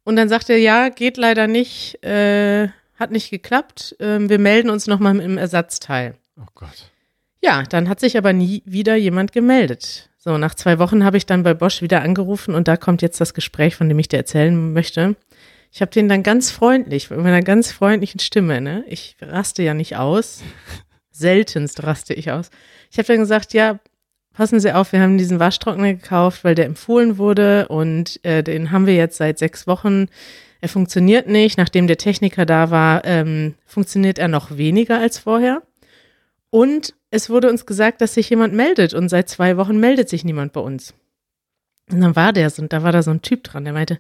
Und 0.04 0.16
dann 0.16 0.30
sagte 0.30 0.54
er, 0.54 0.60
ja, 0.60 0.90
geht 0.90 1.18
leider 1.18 1.48
nicht, 1.48 2.04
äh, 2.04 2.68
hat 2.96 3.12
nicht 3.12 3.30
geklappt. 3.30 3.96
Ähm, 4.00 4.30
wir 4.30 4.40
melden 4.40 4.70
uns 4.70 4.88
nochmal 4.88 5.14
mit 5.14 5.24
einem 5.24 5.38
Ersatzteil. 5.38 6.16
Oh 6.38 6.48
Gott. 6.56 6.92
Ja, 7.42 7.64
dann 7.64 7.90
hat 7.90 8.00
sich 8.00 8.18
aber 8.18 8.34
nie 8.34 8.64
wieder 8.66 8.96
jemand 8.96 9.32
gemeldet. 9.32 10.10
So, 10.18 10.38
nach 10.38 10.56
zwei 10.56 10.80
Wochen 10.80 11.04
habe 11.04 11.18
ich 11.18 11.26
dann 11.26 11.44
bei 11.44 11.54
Bosch 11.54 11.82
wieder 11.82 12.02
angerufen 12.02 12.56
und 12.56 12.70
da 12.70 12.78
kommt 12.78 13.02
jetzt 13.02 13.20
das 13.20 13.34
Gespräch, 13.34 13.76
von 13.76 13.90
dem 13.90 14.00
ich 14.00 14.08
dir 14.08 14.18
erzählen 14.18 14.72
möchte. 14.72 15.16
Ich 15.70 15.82
habe 15.82 15.92
den 15.92 16.08
dann 16.08 16.24
ganz 16.24 16.52
freundlich, 16.52 17.10
mit 17.10 17.20
meiner 17.20 17.42
ganz 17.42 17.72
freundlichen 17.72 18.20
Stimme, 18.20 18.62
ne? 18.62 18.86
Ich 18.88 19.18
raste 19.22 19.64
ja 19.64 19.74
nicht 19.74 19.98
aus. 19.98 20.42
Seltenst 21.12 21.84
raste 21.84 22.14
ich 22.14 22.32
aus. 22.32 22.52
Ich 22.92 22.98
habe 22.98 23.08
dann 23.08 23.20
gesagt, 23.20 23.54
ja, 23.54 23.80
passen 24.34 24.60
Sie 24.60 24.74
auf, 24.74 24.92
wir 24.92 25.02
haben 25.02 25.18
diesen 25.18 25.40
Waschtrockner 25.40 25.94
gekauft, 25.94 26.44
weil 26.44 26.56
der 26.56 26.66
empfohlen 26.66 27.18
wurde 27.18 27.68
und 27.70 28.20
äh, 28.24 28.44
den 28.44 28.72
haben 28.72 28.86
wir 28.86 28.96
jetzt 28.96 29.18
seit 29.18 29.40
sechs 29.40 29.68
Wochen. 29.68 30.08
Er 30.62 30.70
funktioniert 30.70 31.28
nicht. 31.28 31.58
Nachdem 31.58 31.88
der 31.88 31.98
Techniker 31.98 32.46
da 32.46 32.72
war, 32.72 33.04
ähm, 33.06 33.56
funktioniert 33.66 34.18
er 34.18 34.28
noch 34.28 34.58
weniger 34.58 35.00
als 35.00 35.20
vorher. 35.20 35.62
Und 36.50 36.94
es 37.10 37.30
wurde 37.30 37.50
uns 37.50 37.66
gesagt, 37.66 38.02
dass 38.02 38.14
sich 38.14 38.30
jemand 38.30 38.54
meldet 38.54 38.94
und 38.94 39.10
seit 39.10 39.28
zwei 39.28 39.58
Wochen 39.58 39.80
meldet 39.80 40.10
sich 40.10 40.24
niemand 40.24 40.54
bei 40.54 40.62
uns. 40.62 40.94
Und 41.92 42.02
dann 42.02 42.16
war 42.16 42.32
der 42.32 42.50
so, 42.50 42.62
und 42.62 42.72
da 42.72 42.84
war 42.84 42.92
da 42.92 43.04
so 43.04 43.12
ein 43.12 43.22
Typ 43.22 43.44
dran, 43.44 43.66
der 43.66 43.74
meinte, 43.74 44.00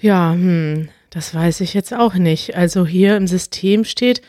ja, 0.00 0.32
hm, 0.32 0.88
das 1.10 1.34
weiß 1.34 1.60
ich 1.60 1.74
jetzt 1.74 1.94
auch 1.94 2.14
nicht. 2.14 2.56
Also 2.56 2.86
hier 2.86 3.16
im 3.16 3.26
System 3.26 3.84
steht, 3.84 4.20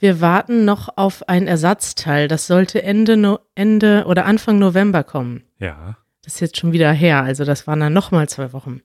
wir 0.00 0.20
warten 0.20 0.64
noch 0.64 0.96
auf 0.96 1.28
ein 1.28 1.46
Ersatzteil. 1.46 2.26
Das 2.26 2.46
sollte 2.46 2.82
Ende, 2.82 3.16
no 3.16 3.38
Ende 3.54 4.04
oder 4.06 4.24
Anfang 4.24 4.58
November 4.58 5.04
kommen. 5.04 5.44
Ja. 5.58 5.98
Das 6.24 6.34
ist 6.34 6.40
jetzt 6.40 6.56
schon 6.56 6.72
wieder 6.72 6.90
her. 6.90 7.22
Also 7.22 7.44
das 7.44 7.66
waren 7.66 7.80
dann 7.80 7.92
nochmal 7.92 8.28
zwei 8.28 8.52
Wochen. 8.54 8.80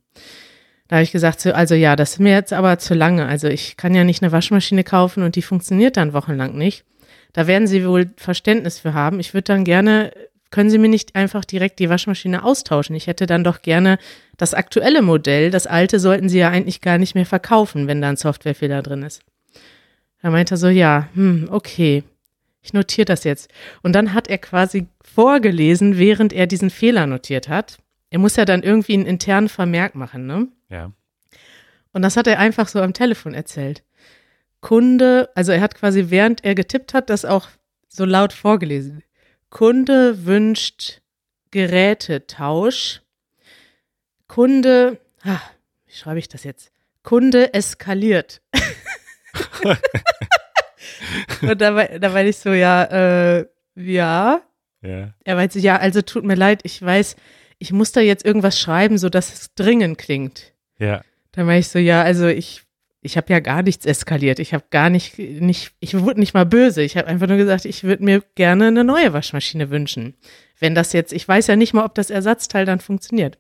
Da 0.87 0.97
habe 0.97 1.03
ich 1.03 1.13
gesagt, 1.13 1.39
so, 1.39 1.53
also 1.53 1.73
ja, 1.73 1.95
das 1.95 2.13
ist 2.13 2.19
mir 2.19 2.33
jetzt 2.33 2.53
aber 2.53 2.77
zu 2.79 2.93
lange. 2.93 3.25
Also 3.25 3.47
ich 3.47 3.77
kann 3.77 3.95
ja 3.95 4.03
nicht 4.03 4.21
eine 4.21 4.33
Waschmaschine 4.33 4.83
kaufen 4.83 5.23
und 5.23 5.35
die 5.35 5.41
funktioniert 5.41 5.97
dann 5.97 6.13
wochenlang 6.13 6.57
nicht. 6.57 6.83
Da 7.31 7.47
werden 7.47 7.67
Sie 7.67 7.87
wohl 7.87 8.11
Verständnis 8.17 8.79
für 8.79 8.93
haben. 8.93 9.19
Ich 9.19 9.33
würde 9.33 9.45
dann 9.45 9.63
gerne, 9.63 10.11
können 10.51 10.69
Sie 10.69 10.77
mir 10.77 10.89
nicht 10.89 11.15
einfach 11.15 11.45
direkt 11.45 11.79
die 11.79 11.89
Waschmaschine 11.89 12.43
austauschen? 12.43 12.95
Ich 12.95 13.07
hätte 13.07 13.25
dann 13.25 13.43
doch 13.43 13.61
gerne 13.61 13.99
das 14.37 14.53
aktuelle 14.53 15.01
Modell. 15.01 15.49
Das 15.49 15.65
alte 15.65 15.99
sollten 15.99 16.29
Sie 16.29 16.39
ja 16.39 16.49
eigentlich 16.49 16.81
gar 16.81 16.97
nicht 16.97 17.15
mehr 17.15 17.25
verkaufen, 17.25 17.87
wenn 17.87 18.01
da 18.01 18.09
ein 18.09 18.17
Softwarefehler 18.17 18.81
drin 18.83 19.03
ist. 19.03 19.21
Da 20.25 20.31
meinte 20.31 20.55
er 20.55 20.57
so, 20.57 20.69
ja, 20.69 21.07
hm, 21.13 21.49
okay. 21.51 22.03
Ich 22.63 22.73
notiere 22.73 23.05
das 23.05 23.25
jetzt. 23.25 23.47
Und 23.83 23.93
dann 23.93 24.15
hat 24.15 24.27
er 24.27 24.39
quasi 24.39 24.87
vorgelesen, 25.03 25.99
während 25.99 26.33
er 26.33 26.47
diesen 26.47 26.71
Fehler 26.71 27.05
notiert 27.05 27.47
hat. 27.47 27.77
Er 28.09 28.17
muss 28.17 28.35
ja 28.35 28.43
dann 28.43 28.63
irgendwie 28.63 28.95
einen 28.95 29.05
internen 29.05 29.49
Vermerk 29.49 29.93
machen, 29.93 30.25
ne? 30.25 30.47
Ja. 30.67 30.91
Und 31.93 32.01
das 32.01 32.17
hat 32.17 32.25
er 32.25 32.39
einfach 32.39 32.67
so 32.67 32.81
am 32.81 32.93
Telefon 32.93 33.35
erzählt. 33.35 33.83
Kunde, 34.61 35.29
also 35.35 35.51
er 35.51 35.61
hat 35.61 35.75
quasi, 35.75 36.05
während 36.09 36.43
er 36.43 36.55
getippt 36.55 36.95
hat, 36.95 37.11
das 37.11 37.23
auch 37.23 37.47
so 37.87 38.03
laut 38.03 38.33
vorgelesen. 38.33 39.03
Kunde 39.51 40.25
wünscht 40.25 41.01
Gerätetausch. 41.51 43.03
Kunde, 44.27 44.99
ah, 45.21 45.41
wie 45.85 45.93
schreibe 45.93 46.17
ich 46.17 46.29
das 46.29 46.45
jetzt? 46.45 46.71
Kunde 47.03 47.53
eskaliert. 47.53 48.41
Und 51.41 51.61
da 51.61 51.75
war, 51.75 51.85
da 51.99 52.13
war 52.13 52.23
ich 52.23 52.37
so, 52.37 52.53
ja, 52.53 52.83
äh, 52.83 53.45
ja. 53.75 54.41
Ja. 54.81 55.13
Er 55.23 55.35
meinte, 55.35 55.59
ja, 55.59 55.77
also 55.77 56.01
tut 56.01 56.23
mir 56.23 56.35
leid, 56.35 56.61
ich 56.63 56.81
weiß, 56.81 57.15
ich 57.57 57.71
muss 57.71 57.91
da 57.91 58.01
jetzt 58.01 58.25
irgendwas 58.25 58.59
schreiben, 58.59 58.97
so 58.97 59.09
dass 59.09 59.33
es 59.33 59.53
dringend 59.55 59.97
klingt. 59.97 60.53
Ja. 60.77 61.01
Dann 61.31 61.47
war 61.47 61.55
ich 61.55 61.69
so, 61.69 61.79
ja, 61.79 62.01
also 62.01 62.27
ich, 62.27 62.63
ich 63.01 63.17
habe 63.17 63.31
ja 63.31 63.39
gar 63.39 63.61
nichts 63.61 63.85
eskaliert. 63.85 64.39
Ich 64.39 64.53
habe 64.53 64.65
gar 64.69 64.89
nicht, 64.89 65.17
nicht, 65.17 65.73
ich 65.79 65.99
wurde 65.99 66.19
nicht 66.19 66.33
mal 66.33 66.45
böse. 66.45 66.81
Ich 66.81 66.97
habe 66.97 67.07
einfach 67.07 67.27
nur 67.27 67.37
gesagt, 67.37 67.65
ich 67.65 67.83
würde 67.83 68.03
mir 68.03 68.23
gerne 68.35 68.67
eine 68.67 68.83
neue 68.83 69.13
Waschmaschine 69.13 69.69
wünschen. 69.69 70.15
Wenn 70.59 70.75
das 70.75 70.93
jetzt, 70.93 71.13
ich 71.13 71.27
weiß 71.27 71.47
ja 71.47 71.55
nicht 71.55 71.73
mal, 71.73 71.85
ob 71.85 71.95
das 71.95 72.09
Ersatzteil 72.09 72.65
dann 72.65 72.79
funktioniert. 72.79 73.37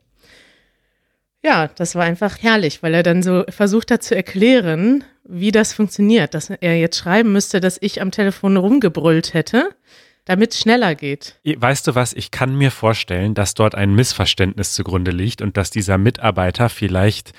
Ja, 1.45 1.67
das 1.67 1.93
war 1.93 2.03
einfach 2.03 2.41
herrlich, 2.41 2.81
weil 2.81 2.95
er 2.95 3.03
dann 3.03 3.21
so 3.21 3.43
versucht 3.49 3.91
hat 3.91 4.01
zu 4.01 4.15
erklären, 4.15 5.03
wie 5.23 5.51
das 5.51 5.73
funktioniert, 5.73 6.33
dass 6.33 6.49
er 6.49 6.75
jetzt 6.75 6.97
schreiben 6.97 7.31
müsste, 7.31 7.59
dass 7.59 7.77
ich 7.79 8.01
am 8.01 8.09
Telefon 8.09 8.57
rumgebrüllt 8.57 9.35
hätte, 9.35 9.69
damit 10.25 10.53
es 10.53 10.61
schneller 10.61 10.95
geht. 10.95 11.39
Weißt 11.45 11.85
du 11.85 11.93
was, 11.93 12.13
ich 12.13 12.31
kann 12.31 12.55
mir 12.55 12.71
vorstellen, 12.71 13.35
dass 13.35 13.53
dort 13.53 13.75
ein 13.75 13.93
Missverständnis 13.93 14.73
zugrunde 14.73 15.11
liegt 15.11 15.43
und 15.43 15.55
dass 15.55 15.69
dieser 15.69 15.99
Mitarbeiter 15.99 16.67
vielleicht 16.67 17.33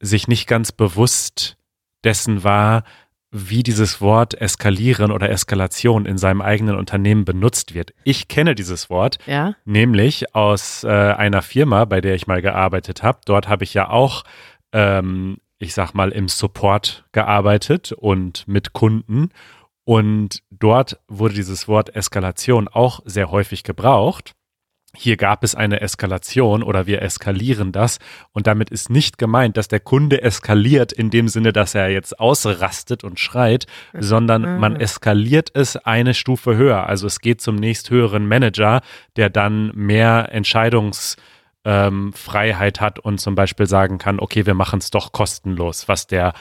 sich 0.00 0.26
nicht 0.26 0.46
ganz 0.46 0.72
bewusst 0.72 1.58
dessen 2.02 2.42
war, 2.42 2.84
wie 3.32 3.62
dieses 3.62 4.00
Wort 4.00 4.34
eskalieren 4.40 5.12
oder 5.12 5.30
Eskalation 5.30 6.04
in 6.04 6.18
seinem 6.18 6.40
eigenen 6.40 6.76
Unternehmen 6.76 7.24
benutzt 7.24 7.74
wird. 7.74 7.92
Ich 8.04 8.28
kenne 8.28 8.54
dieses 8.54 8.90
Wort, 8.90 9.18
Ja? 9.26 9.54
nämlich 9.64 10.34
aus 10.34 10.82
äh, 10.84 10.88
einer 10.88 11.42
Firma, 11.42 11.84
bei 11.84 12.00
der 12.00 12.14
ich 12.14 12.26
mal 12.26 12.42
gearbeitet 12.42 13.02
habe. 13.02 13.20
Dort 13.24 13.48
habe 13.48 13.64
ich 13.64 13.72
ja 13.74 13.88
auch, 13.88 14.24
ähm, 14.72 15.38
ich 15.58 15.74
sag 15.74 15.92
mal, 15.94 16.10
im 16.10 16.28
Support 16.28 17.04
gearbeitet 17.12 17.92
und 17.92 18.48
mit 18.48 18.72
Kunden. 18.72 19.28
Und 19.84 20.42
dort 20.50 20.98
wurde 21.08 21.34
dieses 21.34 21.68
Wort 21.68 21.94
Eskalation 21.94 22.68
auch 22.68 23.00
sehr 23.04 23.30
häufig 23.30 23.62
gebraucht. 23.62 24.34
Hier 24.96 25.16
gab 25.16 25.44
es 25.44 25.54
eine 25.54 25.80
Eskalation 25.80 26.64
oder 26.64 26.86
wir 26.86 27.00
eskalieren 27.00 27.70
das. 27.70 27.98
Und 28.32 28.48
damit 28.48 28.70
ist 28.70 28.90
nicht 28.90 29.18
gemeint, 29.18 29.56
dass 29.56 29.68
der 29.68 29.78
Kunde 29.78 30.20
eskaliert 30.22 30.92
in 30.92 31.10
dem 31.10 31.28
Sinne, 31.28 31.52
dass 31.52 31.76
er 31.76 31.90
jetzt 31.90 32.18
ausrastet 32.18 33.04
und 33.04 33.20
schreit, 33.20 33.66
sondern 33.96 34.58
man 34.58 34.76
Ah. 34.76 34.80
eskaliert 34.80 35.50
es 35.54 35.76
eine 35.76 36.12
Stufe 36.12 36.56
höher. 36.56 36.88
Also 36.88 37.06
es 37.06 37.20
geht 37.20 37.40
zum 37.40 37.54
nächsthöheren 37.54 38.26
Manager, 38.26 38.80
der 39.14 39.30
dann 39.30 39.70
mehr 39.76 40.30
Entscheidungsfreiheit 40.32 42.78
ähm, 42.78 42.80
hat 42.80 42.98
und 42.98 43.20
zum 43.20 43.36
Beispiel 43.36 43.66
sagen 43.66 43.98
kann, 43.98 44.18
okay, 44.18 44.44
wir 44.44 44.54
machen 44.54 44.80
es 44.80 44.90
doch 44.90 45.12
kostenlos, 45.12 45.86
was 45.86 46.08
der 46.08 46.32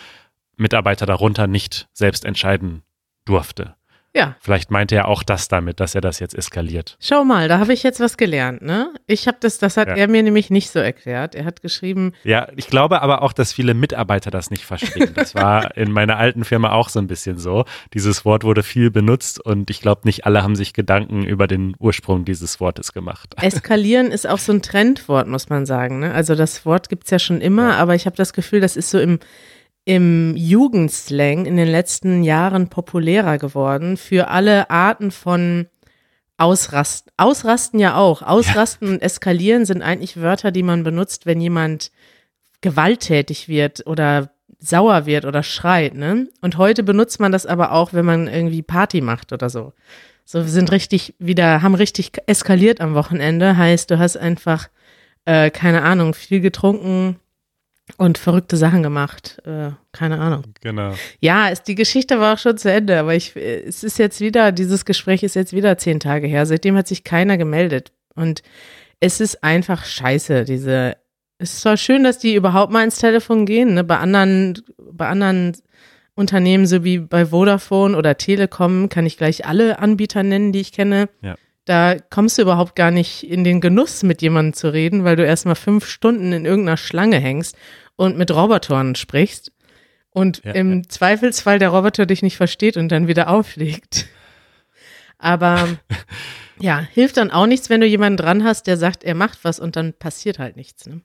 Mitarbeiter 0.57 1.05
darunter 1.05 1.45
nicht 1.45 1.87
selbst 1.93 2.25
entscheiden 2.25 2.81
durfte. 3.25 3.75
Ja. 4.15 4.35
Vielleicht 4.39 4.71
meinte 4.71 4.95
er 4.95 5.07
auch 5.07 5.21
das 5.21 5.49
damit, 5.49 5.79
dass 5.79 5.93
er 5.93 6.01
das 6.01 6.19
jetzt 6.19 6.33
eskaliert. 6.33 6.97
Schau 6.99 7.23
mal, 7.23 7.47
da 7.47 7.59
habe 7.59 7.73
ich 7.73 7.83
jetzt 7.83 7.99
was 7.99 8.17
gelernt, 8.17 8.63
ne? 8.63 8.91
Ich 9.05 9.27
habe 9.27 9.37
das, 9.39 9.59
das 9.59 9.77
hat 9.77 9.87
Ja. 9.87 9.95
er 9.95 10.07
mir 10.07 10.23
nämlich 10.23 10.49
nicht 10.49 10.71
so 10.71 10.79
erklärt. 10.79 11.35
Er 11.35 11.45
hat 11.45 11.61
geschrieben, 11.61 12.13
Ja, 12.23 12.47
ich 12.55 12.67
glaube 12.67 13.03
aber 13.03 13.21
auch, 13.21 13.33
dass 13.33 13.53
viele 13.53 13.75
Mitarbeiter 13.75 14.31
das 14.31 14.49
nicht 14.49 14.65
verstehen. 14.65 15.11
Das 15.13 15.35
war 15.35 15.77
in 15.77 15.91
meiner 15.91 16.17
alten 16.17 16.43
Firma 16.43 16.71
auch 16.71 16.89
so 16.89 16.99
ein 16.99 17.05
bisschen 17.05 17.37
so. 17.37 17.65
Dieses 17.93 18.25
Wort 18.25 18.43
wurde 18.43 18.63
viel 18.63 18.89
benutzt 18.89 19.39
und 19.45 19.69
ich 19.69 19.79
glaube, 19.79 20.01
nicht 20.05 20.25
alle 20.25 20.41
haben 20.41 20.55
sich 20.55 20.73
Gedanken 20.73 21.23
über 21.23 21.45
den 21.47 21.75
Ursprung 21.77 22.25
dieses 22.25 22.59
Wortes 22.59 22.93
gemacht. 22.93 23.35
Eskalieren 23.41 24.07
ist 24.11 24.27
auch 24.27 24.39
so 24.39 24.51
ein 24.51 24.63
Trendwort, 24.63 25.27
muss 25.27 25.49
man 25.49 25.67
sagen. 25.67 25.99
Ne? 25.99 26.11
Also 26.13 26.33
das 26.33 26.65
Wort 26.65 26.89
gibt's 26.89 27.11
ja 27.11 27.19
schon 27.19 27.41
immer, 27.41 27.75
aber 27.77 27.93
ich 27.93 28.07
habe 28.07 28.15
das 28.15 28.33
Gefühl, 28.33 28.59
das 28.59 28.75
ist 28.75 28.89
so 28.89 28.99
im, 28.99 29.19
im 29.89 30.35
Jugendslang 30.35 31.47
in 31.47 31.57
den 31.57 31.67
letzten 31.67 32.21
Jahren 32.21 32.69
populärer 32.69 33.39
geworden 33.39 33.97
für 33.97 34.27
alle 34.27 34.69
Arten 34.69 35.09
von 35.09 35.65
Ausrasten. 36.37 37.11
Ausrasten 37.17 37.79
ja 37.79 37.95
auch. 37.95 38.21
Ausrasten 38.21 38.87
und 38.87 39.01
eskalieren 39.01 39.65
sind 39.65 39.81
eigentlich 39.81 40.21
Wörter, 40.21 40.51
die 40.51 40.61
man 40.61 40.83
benutzt, 40.83 41.25
wenn 41.25 41.41
jemand 41.41 41.91
gewalttätig 42.61 43.47
wird 43.47 43.87
oder 43.87 44.29
sauer 44.59 45.07
wird 45.07 45.25
oder 45.25 45.41
schreit, 45.41 45.95
ne? 45.95 46.27
Und 46.39 46.59
heute 46.59 46.83
benutzt 46.83 47.19
man 47.19 47.31
das 47.31 47.47
aber 47.47 47.71
auch, 47.71 47.91
wenn 47.91 48.05
man 48.05 48.27
irgendwie 48.27 48.61
Party 48.61 49.01
macht 49.01 49.33
oder 49.33 49.49
so. 49.49 49.73
So, 50.23 50.41
wir 50.41 50.51
sind 50.51 50.71
richtig 50.71 51.15
wieder, 51.17 51.63
haben 51.63 51.73
richtig 51.73 52.11
eskaliert 52.27 52.79
am 52.79 52.93
Wochenende. 52.93 53.57
Heißt, 53.57 53.89
du 53.89 53.97
hast 53.97 54.17
einfach, 54.17 54.69
äh, 55.25 55.49
keine 55.49 55.81
Ahnung, 55.81 56.13
viel 56.13 56.41
getrunken 56.41 57.19
und 57.97 58.17
verrückte 58.17 58.57
Sachen 58.57 58.83
gemacht. 58.83 59.41
Äh, 59.45 59.71
keine 59.91 60.19
Ahnung. 60.19 60.43
Genau. 60.61 60.93
Ja, 61.19 61.49
ist, 61.49 61.63
die 61.63 61.75
Geschichte 61.75 62.19
war 62.19 62.33
auch 62.33 62.37
schon 62.37 62.57
zu 62.57 62.71
Ende, 62.71 62.99
aber 62.99 63.15
ich, 63.15 63.35
äh, 63.35 63.61
es 63.61 63.83
ist 63.83 63.99
jetzt 63.99 64.21
wieder, 64.21 64.51
dieses 64.51 64.85
Gespräch 64.85 65.23
ist 65.23 65.35
jetzt 65.35 65.53
wieder 65.53 65.77
zehn 65.77 65.99
Tage 65.99 66.27
her. 66.27 66.45
Seitdem 66.45 66.75
hat 66.75 66.87
sich 66.87 67.03
keiner 67.03 67.37
gemeldet. 67.37 67.91
Und 68.15 68.41
es 68.99 69.19
ist 69.19 69.43
einfach 69.43 69.85
scheiße, 69.85 70.45
diese. 70.45 70.97
Es 71.37 71.53
ist 71.53 71.61
zwar 71.61 71.77
schön, 71.77 72.03
dass 72.03 72.19
die 72.19 72.35
überhaupt 72.35 72.71
mal 72.71 72.83
ins 72.83 72.97
Telefon 72.97 73.45
gehen, 73.45 73.73
ne? 73.73 73.85
Bei 73.85 73.97
anderen, 73.97 74.61
bei 74.91 75.07
anderen 75.07 75.55
Unternehmen, 76.15 76.65
so 76.65 76.83
wie 76.83 76.99
bei 76.99 77.27
Vodafone 77.27 77.95
oder 77.95 78.17
Telekom, 78.17 78.89
kann 78.89 79.05
ich 79.05 79.17
gleich 79.17 79.45
alle 79.45 79.79
Anbieter 79.79 80.21
nennen, 80.21 80.51
die 80.51 80.59
ich 80.59 80.73
kenne. 80.73 81.07
Ja. 81.21 81.35
Da 81.69 81.97
kommst 82.09 82.39
du 82.39 82.41
überhaupt 82.41 82.75
gar 82.75 82.89
nicht 82.89 83.29
in 83.29 83.43
den 83.43 83.61
Genuss, 83.61 84.01
mit 84.01 84.23
jemandem 84.23 84.53
zu 84.53 84.73
reden, 84.73 85.03
weil 85.03 85.15
du 85.15 85.23
erstmal 85.23 85.53
fünf 85.53 85.85
Stunden 85.85 86.33
in 86.33 86.43
irgendeiner 86.43 86.77
Schlange 86.77 87.19
hängst 87.19 87.55
und 87.95 88.17
mit 88.17 88.31
Robotern 88.31 88.95
sprichst. 88.95 89.51
Und 90.09 90.41
Ja, 90.43 90.53
im 90.53 90.89
Zweifelsfall 90.89 91.59
der 91.59 91.69
Roboter 91.69 92.07
dich 92.07 92.23
nicht 92.23 92.37
versteht 92.37 92.75
und 92.75 92.91
dann 92.91 93.07
wieder 93.07 93.29
auflegt. 93.29 94.07
Aber 95.19 95.77
ja, 96.59 96.79
hilft 96.79 97.17
dann 97.17 97.29
auch 97.29 97.45
nichts, 97.45 97.69
wenn 97.69 97.81
du 97.81 97.85
jemanden 97.85 98.17
dran 98.17 98.43
hast, 98.43 98.65
der 98.65 98.77
sagt, 98.77 99.03
er 99.03 99.13
macht 99.13 99.43
was 99.43 99.59
und 99.59 99.75
dann 99.75 99.93
passiert 99.93 100.39
halt 100.39 100.55
nichts. 100.55 100.87
Ne? 100.87 101.01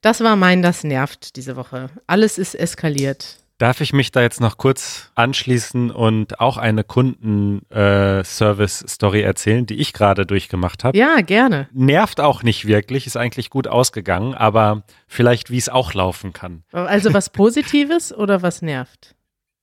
Das 0.00 0.20
war 0.20 0.34
mein, 0.34 0.62
das 0.62 0.82
nervt 0.82 1.36
diese 1.36 1.54
Woche. 1.54 1.90
Alles 2.08 2.38
ist 2.38 2.56
eskaliert. 2.56 3.36
Darf 3.58 3.80
ich 3.80 3.92
mich 3.92 4.10
da 4.10 4.22
jetzt 4.22 4.40
noch 4.40 4.56
kurz 4.56 5.12
anschließen 5.14 5.92
und 5.92 6.40
auch 6.40 6.56
eine 6.56 6.82
Kundenservice-Story 6.82 9.20
erzählen, 9.20 9.66
die 9.66 9.76
ich 9.76 9.92
gerade 9.92 10.26
durchgemacht 10.26 10.82
habe? 10.82 10.98
Ja, 10.98 11.20
gerne. 11.20 11.68
Nervt 11.72 12.20
auch 12.20 12.42
nicht 12.42 12.66
wirklich, 12.66 13.06
ist 13.06 13.16
eigentlich 13.16 13.50
gut 13.50 13.68
ausgegangen, 13.68 14.34
aber 14.34 14.82
vielleicht, 15.06 15.50
wie 15.50 15.58
es 15.58 15.68
auch 15.68 15.94
laufen 15.94 16.32
kann. 16.32 16.64
Also 16.72 17.14
was 17.14 17.30
Positives 17.30 18.12
oder 18.12 18.42
was 18.42 18.62
nervt? 18.62 19.14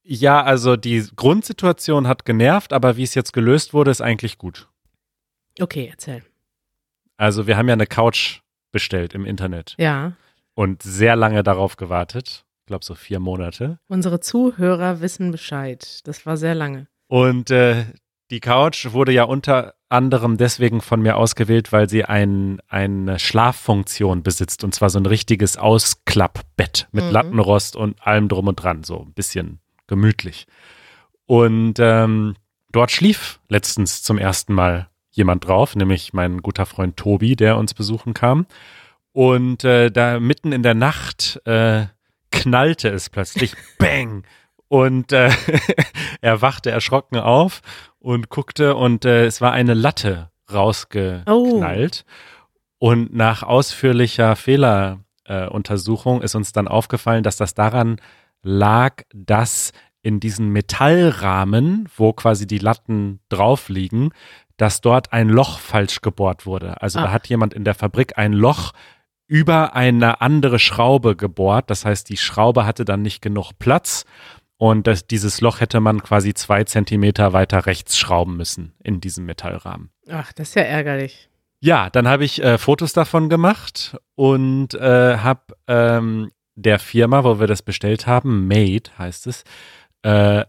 Ja, 0.04 0.42
also 0.44 0.78
die 0.78 1.06
Grundsituation 1.16 2.08
hat 2.08 2.24
genervt, 2.26 2.72
aber 2.72 2.96
wie 2.96 3.04
es 3.04 3.16
jetzt 3.16 3.34
gelöst 3.34 3.74
wurde, 3.74 3.92
ist 3.92 4.00
eigentlich 4.02 4.38
gut. 4.38 4.70
Okay, 5.60 5.90
erzähl. 5.92 6.24
Also 7.18 7.48
wir 7.48 7.58
haben 7.58 7.68
ja 7.68 7.74
eine 7.74 7.86
Couch 7.86 8.40
bestellt 8.72 9.14
im 9.14 9.26
Internet 9.26 9.76
Ja, 9.78 10.14
und 10.54 10.84
sehr 10.84 11.18
lange 11.18 11.44
darauf 11.44 11.76
gewartet. 11.76 12.46
Ich 12.70 12.72
glaube 12.72 12.86
so 12.86 12.94
vier 12.94 13.20
Monate. 13.20 13.80
unsere 13.88 14.20
Zuhörer 14.20 15.02
wissen 15.02 15.32
Bescheid. 15.32 16.02
Das 16.08 16.28
war 16.28 16.38
sehr 16.38 16.54
lange. 16.54 16.86
Und 17.08 17.50
äh, 17.50 17.86
die 18.30 18.42
Couch 18.42 18.92
wurde 18.92 19.12
ja 19.12 19.24
unter 19.24 19.74
anderem 19.90 20.38
deswegen 20.38 20.80
von 20.80 21.02
mir 21.02 21.18
ausgewählt, 21.18 21.72
weil 21.72 21.90
sie 21.90 22.06
ein, 22.06 22.60
eine 22.68 23.18
Schlaffunktion 23.18 24.22
besitzt 24.22 24.64
und 24.64 24.76
zwar 24.76 24.92
so 24.92 25.00
ein 25.00 25.08
richtiges 25.08 25.58
Ausklappbett 25.58 26.90
mit 26.92 27.06
Mhm. 27.06 27.12
Lattenrost 27.12 27.76
und 27.76 28.06
allem 28.06 28.28
drum 28.28 28.50
und 28.50 28.58
dran, 28.58 28.84
so 28.84 29.00
ein 29.00 29.14
bisschen 29.14 29.62
gemütlich. 29.88 30.46
Und 31.26 31.80
ähm, 31.80 32.36
dort 32.72 32.92
schlief 32.92 33.40
letztens 33.50 34.04
zum 34.04 34.20
ersten 34.20 34.54
Mal 34.54 34.92
jemand 35.10 35.48
drauf, 35.48 35.76
nämlich 35.76 36.14
mein 36.14 36.44
guter 36.44 36.68
Freund 36.68 36.98
Tobi, 36.98 37.36
der 37.36 37.58
uns 37.58 37.74
besuchen 37.74 38.14
kam. 38.14 38.46
Und 39.12 39.64
äh, 39.64 39.90
da 39.90 40.20
mitten 40.20 40.52
in 40.52 40.62
der 40.62 40.76
Nacht 40.76 41.42
äh, 41.46 41.88
knallte 42.32 42.90
es 42.90 43.10
plötzlich, 43.10 43.54
bang! 43.78 44.24
Und 44.68 45.12
äh, 45.14 45.32
er 46.22 46.42
wachte 46.42 46.70
erschrocken 46.72 47.18
auf 47.18 47.62
und 48.00 48.30
guckte 48.30 48.76
und 48.76 49.04
äh, 49.06 49.26
es 49.26 49.42
war 49.42 49.52
eine 49.52 49.74
Latte 49.74 50.30
rausgeknallt. 50.54 52.06
Und 52.78 53.14
nach 53.14 53.44
ausführlicher 53.44 54.36
Fehleruntersuchung 54.36 56.22
äh, 56.22 56.26
ist 56.26 56.36
uns 56.36 56.52
dann 56.52 56.68
aufgefallen, 56.68 57.24
dass 57.24 57.36
das 57.38 57.54
daran 57.56 58.00
lag, 58.42 59.04
dass 59.14 59.72
in 60.02 60.20
diesen 60.20 60.50
Metallrahmen, 60.50 61.90
wo 61.98 62.14
quasi 62.14 62.48
die 62.48 62.60
Latten 62.60 63.20
drauf 63.28 63.68
liegen, 63.70 64.12
dass 64.56 64.82
dort 64.82 65.12
ein 65.14 65.30
Loch 65.30 65.60
falsch 65.60 66.02
gebohrt 66.02 66.46
wurde. 66.46 66.82
Also 66.82 67.00
da 67.00 67.08
Ah. 67.08 67.12
hat 67.12 67.28
jemand 67.28 67.54
in 67.54 67.64
der 67.66 67.76
Fabrik 67.76 68.18
ein 68.18 68.34
Loch 68.34 68.72
über 69.30 69.76
eine 69.76 70.22
andere 70.22 70.58
Schraube 70.58 71.16
gebohrt. 71.16 71.70
Das 71.70 71.86
heißt, 71.86 72.10
die 72.10 72.18
Schraube 72.18 72.66
hatte 72.66 72.84
dann 72.84 73.04
nicht 73.04 73.22
genug 73.22 73.54
Platz 73.60 74.06
und 74.58 74.88
das, 74.88 75.06
dieses 75.06 75.40
Loch 75.40 75.62
hätte 75.62 75.80
man 75.80 76.02
quasi 76.04 76.34
zwei 76.34 76.64
Zentimeter 76.64 77.32
weiter 77.32 77.68
rechts 77.68 77.98
schrauben 77.98 78.36
müssen 78.36 78.74
in 78.84 79.00
diesem 79.00 79.26
Metallrahmen. 79.26 79.92
Ach, 80.10 80.34
das 80.34 80.50
ist 80.50 80.56
ja 80.56 80.64
ärgerlich. 80.64 81.30
Ja, 81.62 81.90
dann 81.90 82.08
habe 82.08 82.26
ich 82.26 82.44
äh, 82.44 82.58
Fotos 82.58 82.92
davon 82.94 83.30
gemacht 83.30 83.98
und 84.16 84.74
äh, 84.74 85.18
habe 85.18 85.56
ähm, 85.68 86.32
der 86.56 86.80
Firma, 86.80 87.24
wo 87.24 87.40
wir 87.40 87.48
das 87.48 87.62
bestellt 87.62 88.08
haben, 88.08 88.48
Made 88.48 88.90
heißt 88.98 89.28
es, 89.28 89.44
äh, 90.02 90.44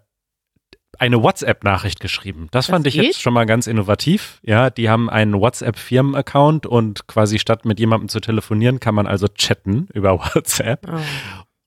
eine 1.00 1.23
WhatsApp-Nachricht 1.23 1.99
geschrieben. 1.99 2.49
Das, 2.50 2.66
Das 2.66 2.75
fand 2.75 2.87
ich 2.87 2.95
geht? 2.95 3.04
jetzt 3.04 3.23
schon 3.23 3.33
mal 3.33 3.47
ganz 3.47 3.66
innovativ. 3.66 4.38
Ja, 4.42 4.69
die 4.69 4.90
haben 4.90 5.09
einen 5.09 5.40
WhatsApp-Firmen-Account 5.40 6.66
und 6.66 7.07
quasi 7.07 7.38
statt 7.38 7.64
mit 7.64 7.80
jemandem 7.80 8.09
zu 8.09 8.21
telefonieren, 8.21 8.80
kann 8.80 8.95
man 8.95 9.07
also 9.07 9.26
chatten 9.26 9.88
über 9.95 10.19
WhatsApp. 10.19 10.87
Oh. 10.87 10.99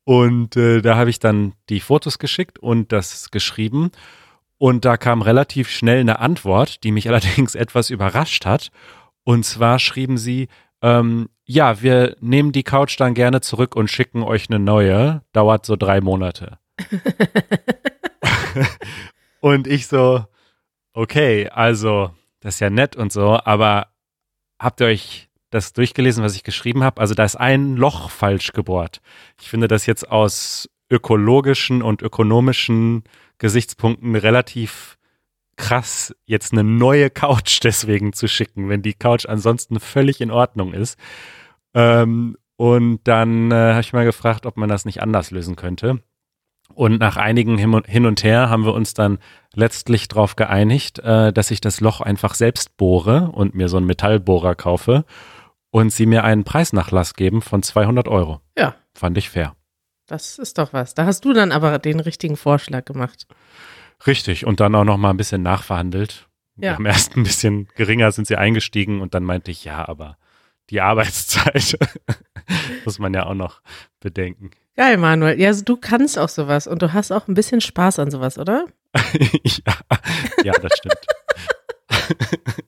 Und 0.06 0.56
äh, 0.56 0.82
da 0.82 0.98
habe 0.98 1.10
ich 1.10 1.20
dann 1.20 1.54
die 1.70 1.80
Fotos 1.80 2.20
geschickt 2.20 2.60
und 2.60 2.92
das 2.92 3.32
geschrieben. 3.32 3.92
Und 4.60 4.86
da 4.86 4.98
kam 4.98 5.22
relativ 5.22 5.70
schnell 5.70 6.00
eine 6.02 6.20
Antwort, 6.20 6.84
die 6.84 6.92
mich 6.92 7.08
allerdings 7.10 7.56
etwas 7.56 7.90
überrascht 7.90 8.46
hat. 8.46 8.70
Und 9.24 9.46
zwar 9.46 9.80
schrieben 9.80 10.18
sie, 10.18 10.48
ähm, 10.82 11.30
ja, 11.46 11.82
wir 11.82 12.16
nehmen 12.20 12.52
die 12.52 12.64
Couch 12.64 13.00
dann 13.00 13.16
gerne 13.16 13.42
zurück 13.42 13.76
und 13.76 13.90
schicken 13.90 14.22
euch 14.22 14.50
eine 14.50 14.60
neue. 14.60 15.24
Dauert 15.32 15.66
so 15.66 15.76
drei 15.76 16.02
Monate. 16.02 16.60
und 19.44 19.68
ich 19.68 19.88
so, 19.88 20.26
okay, 20.94 21.50
also 21.50 22.12
das 22.40 22.56
ist 22.56 22.60
ja 22.62 22.70
nett 22.70 22.96
und 22.96 23.12
so, 23.12 23.38
aber 23.44 23.88
habt 24.58 24.80
ihr 24.80 24.88
euch 24.88 25.28
das 25.50 25.74
durchgelesen, 25.74 26.24
was 26.24 26.38
ich 26.38 26.46
geschrieben 26.46 26.82
habe? 26.82 27.02
Also 27.02 27.14
da 27.14 27.26
ist 27.26 27.36
ein 27.36 27.76
Loch 27.76 28.10
falsch 28.10 28.54
gebohrt. 28.54 29.02
Ich 29.42 29.50
finde 29.50 29.68
das 29.68 29.86
jetzt 29.86 30.10
aus 30.10 30.70
ökologischen 30.90 31.82
und 31.82 32.02
ökonomischen 32.02 33.04
Gesichtspunkten 33.38 34.16
relativ 34.16 34.98
krass, 35.58 36.16
jetzt 36.26 36.54
eine 36.54 36.64
neue 36.64 37.10
Couch 37.10 37.60
deswegen 37.64 38.14
zu 38.14 38.30
schicken, 38.30 38.70
wenn 38.70 38.82
die 38.82 38.94
Couch 38.94 39.26
ansonsten 39.26 39.82
völlig 39.82 40.22
in 40.22 40.32
Ordnung 40.32 40.74
ist. 40.74 40.98
Ähm, 41.74 42.38
und 42.56 43.02
dann 43.04 43.52
äh, 43.52 43.72
habe 43.72 43.82
ich 43.82 43.92
mal 43.92 44.06
gefragt, 44.06 44.46
ob 44.46 44.56
man 44.56 44.70
das 44.70 44.86
nicht 44.86 45.02
anders 45.02 45.32
lösen 45.32 45.58
könnte. 45.58 46.02
Und 46.74 47.00
nach 47.00 47.18
einigen 47.18 47.58
Hin 47.58 48.06
und 48.06 48.24
Her 48.24 48.50
haben 48.50 48.66
wir 48.66 48.74
uns 48.74 48.94
dann 48.94 49.20
letztlich 49.54 50.08
darauf 50.08 50.36
geeinigt, 50.36 51.00
äh, 51.00 51.32
dass 51.32 51.52
ich 51.52 51.62
das 51.62 51.82
Loch 51.82 52.02
einfach 52.02 52.34
selbst 52.34 52.78
bohre 52.78 53.30
und 53.32 53.54
mir 53.54 53.70
so 53.70 53.78
einen 53.78 53.86
Metallbohrer 53.86 54.56
kaufe 54.56 55.06
und 55.70 55.92
sie 55.92 56.06
mir 56.06 56.24
einen 56.24 56.44
Preisnachlass 56.44 57.14
geben 57.14 57.42
von 57.42 57.62
200 57.62 58.08
Euro. 58.08 58.42
Ja. 58.58 58.76
Fand 58.94 59.18
ich 59.18 59.30
fair. 59.30 59.56
Das 60.08 60.38
ist 60.38 60.58
doch 60.58 60.74
was. 60.74 60.94
Da 60.96 61.06
hast 61.06 61.26
du 61.26 61.34
dann 61.34 61.52
aber 61.52 61.80
den 61.80 62.00
richtigen 62.00 62.36
Vorschlag 62.36 62.86
gemacht. 62.86 63.28
Richtig. 64.06 64.46
Und 64.46 64.60
dann 64.60 64.76
auch 64.76 64.84
noch 64.84 64.98
mal 64.98 65.12
ein 65.12 65.18
bisschen 65.18 65.44
nachverhandelt. 65.44 66.28
Ja. 66.58 66.76
Am 66.76 66.86
ersten 66.86 67.22
ein 67.22 67.24
bisschen 67.24 67.68
geringer 67.76 68.12
sind 68.12 68.28
sie 68.28 68.36
eingestiegen 68.36 69.02
und 69.02 69.14
dann 69.14 69.24
meinte 69.24 69.52
ich, 69.52 69.64
ja, 69.64 69.88
aber 69.88 70.18
die 70.70 70.82
Arbeitszeit 70.82 71.78
muss 72.86 73.00
man 73.00 73.14
ja 73.14 73.26
auch 73.26 73.34
noch 73.34 73.62
bedenken. 74.00 74.52
Geil, 74.76 74.98
Manuel. 74.98 75.40
Ja, 75.40 75.50
also 75.50 75.64
du 75.64 75.78
kannst 75.78 76.18
auch 76.18 76.30
sowas 76.30 76.66
und 76.66 76.82
du 76.82 76.94
hast 76.94 77.12
auch 77.12 77.28
ein 77.28 77.36
bisschen 77.36 77.62
Spaß 77.62 78.00
an 78.00 78.10
sowas, 78.10 78.40
oder? 78.40 78.66
ja, 79.44 79.76
ja, 80.44 80.54
das 80.54 80.72
stimmt. 80.78 80.98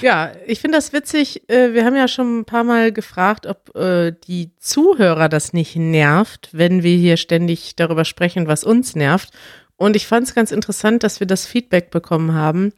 ja, 0.00 0.32
ich 0.46 0.60
finde 0.60 0.78
das 0.78 0.92
witzig. 0.92 1.48
Äh, 1.48 1.72
wir 1.72 1.84
haben 1.84 1.94
ja 1.94 2.08
schon 2.08 2.40
ein 2.40 2.44
paar 2.44 2.64
Mal 2.64 2.90
gefragt, 2.90 3.46
ob 3.46 3.76
äh, 3.76 4.12
die 4.26 4.56
Zuhörer 4.58 5.28
das 5.28 5.52
nicht 5.52 5.76
nervt, 5.76 6.48
wenn 6.52 6.82
wir 6.82 6.96
hier 6.96 7.16
ständig 7.16 7.76
darüber 7.76 8.04
sprechen, 8.04 8.48
was 8.48 8.64
uns 8.64 8.96
nervt. 8.96 9.30
Und 9.76 9.94
ich 9.94 10.06
fand 10.08 10.26
es 10.26 10.34
ganz 10.34 10.50
interessant, 10.50 11.04
dass 11.04 11.20
wir 11.20 11.28
das 11.28 11.46
Feedback 11.46 11.90
bekommen 11.90 12.34
haben, 12.34 12.72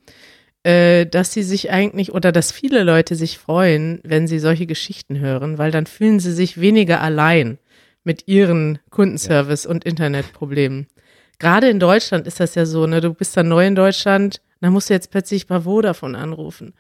äh, 0.67 1.07
dass 1.07 1.33
sie 1.33 1.45
sich 1.45 1.71
eigentlich 1.71 2.13
oder 2.13 2.33
dass 2.33 2.51
viele 2.51 2.83
Leute 2.83 3.15
sich 3.15 3.39
freuen, 3.39 4.01
wenn 4.03 4.27
sie 4.27 4.41
solche 4.41 4.67
Geschichten 4.67 5.21
hören, 5.21 5.59
weil 5.59 5.71
dann 5.71 5.87
fühlen 5.87 6.19
sie 6.19 6.33
sich 6.33 6.61
weniger 6.61 7.01
allein 7.01 7.59
mit 8.03 8.27
ihren 8.27 8.81
Kundenservice 8.91 9.65
ja. 9.65 9.71
und 9.71 9.85
Internetproblemen. 9.85 10.89
Gerade 11.39 11.69
in 11.69 11.79
Deutschland 11.79 12.27
ist 12.27 12.41
das 12.41 12.57
ja 12.57 12.67
so, 12.67 12.85
ne? 12.89 13.01
Du 13.01 13.15
bist 13.15 13.37
dann 13.37 13.47
neu 13.49 13.65
in 13.65 13.77
Deutschland, 13.77 14.41
dann 14.61 14.73
musst 14.73 14.91
du 14.91 14.95
jetzt 14.95 15.13
plötzlich 15.13 15.47
bei 15.47 15.61
Vodafone 15.61 16.19
anrufen. 16.19 16.75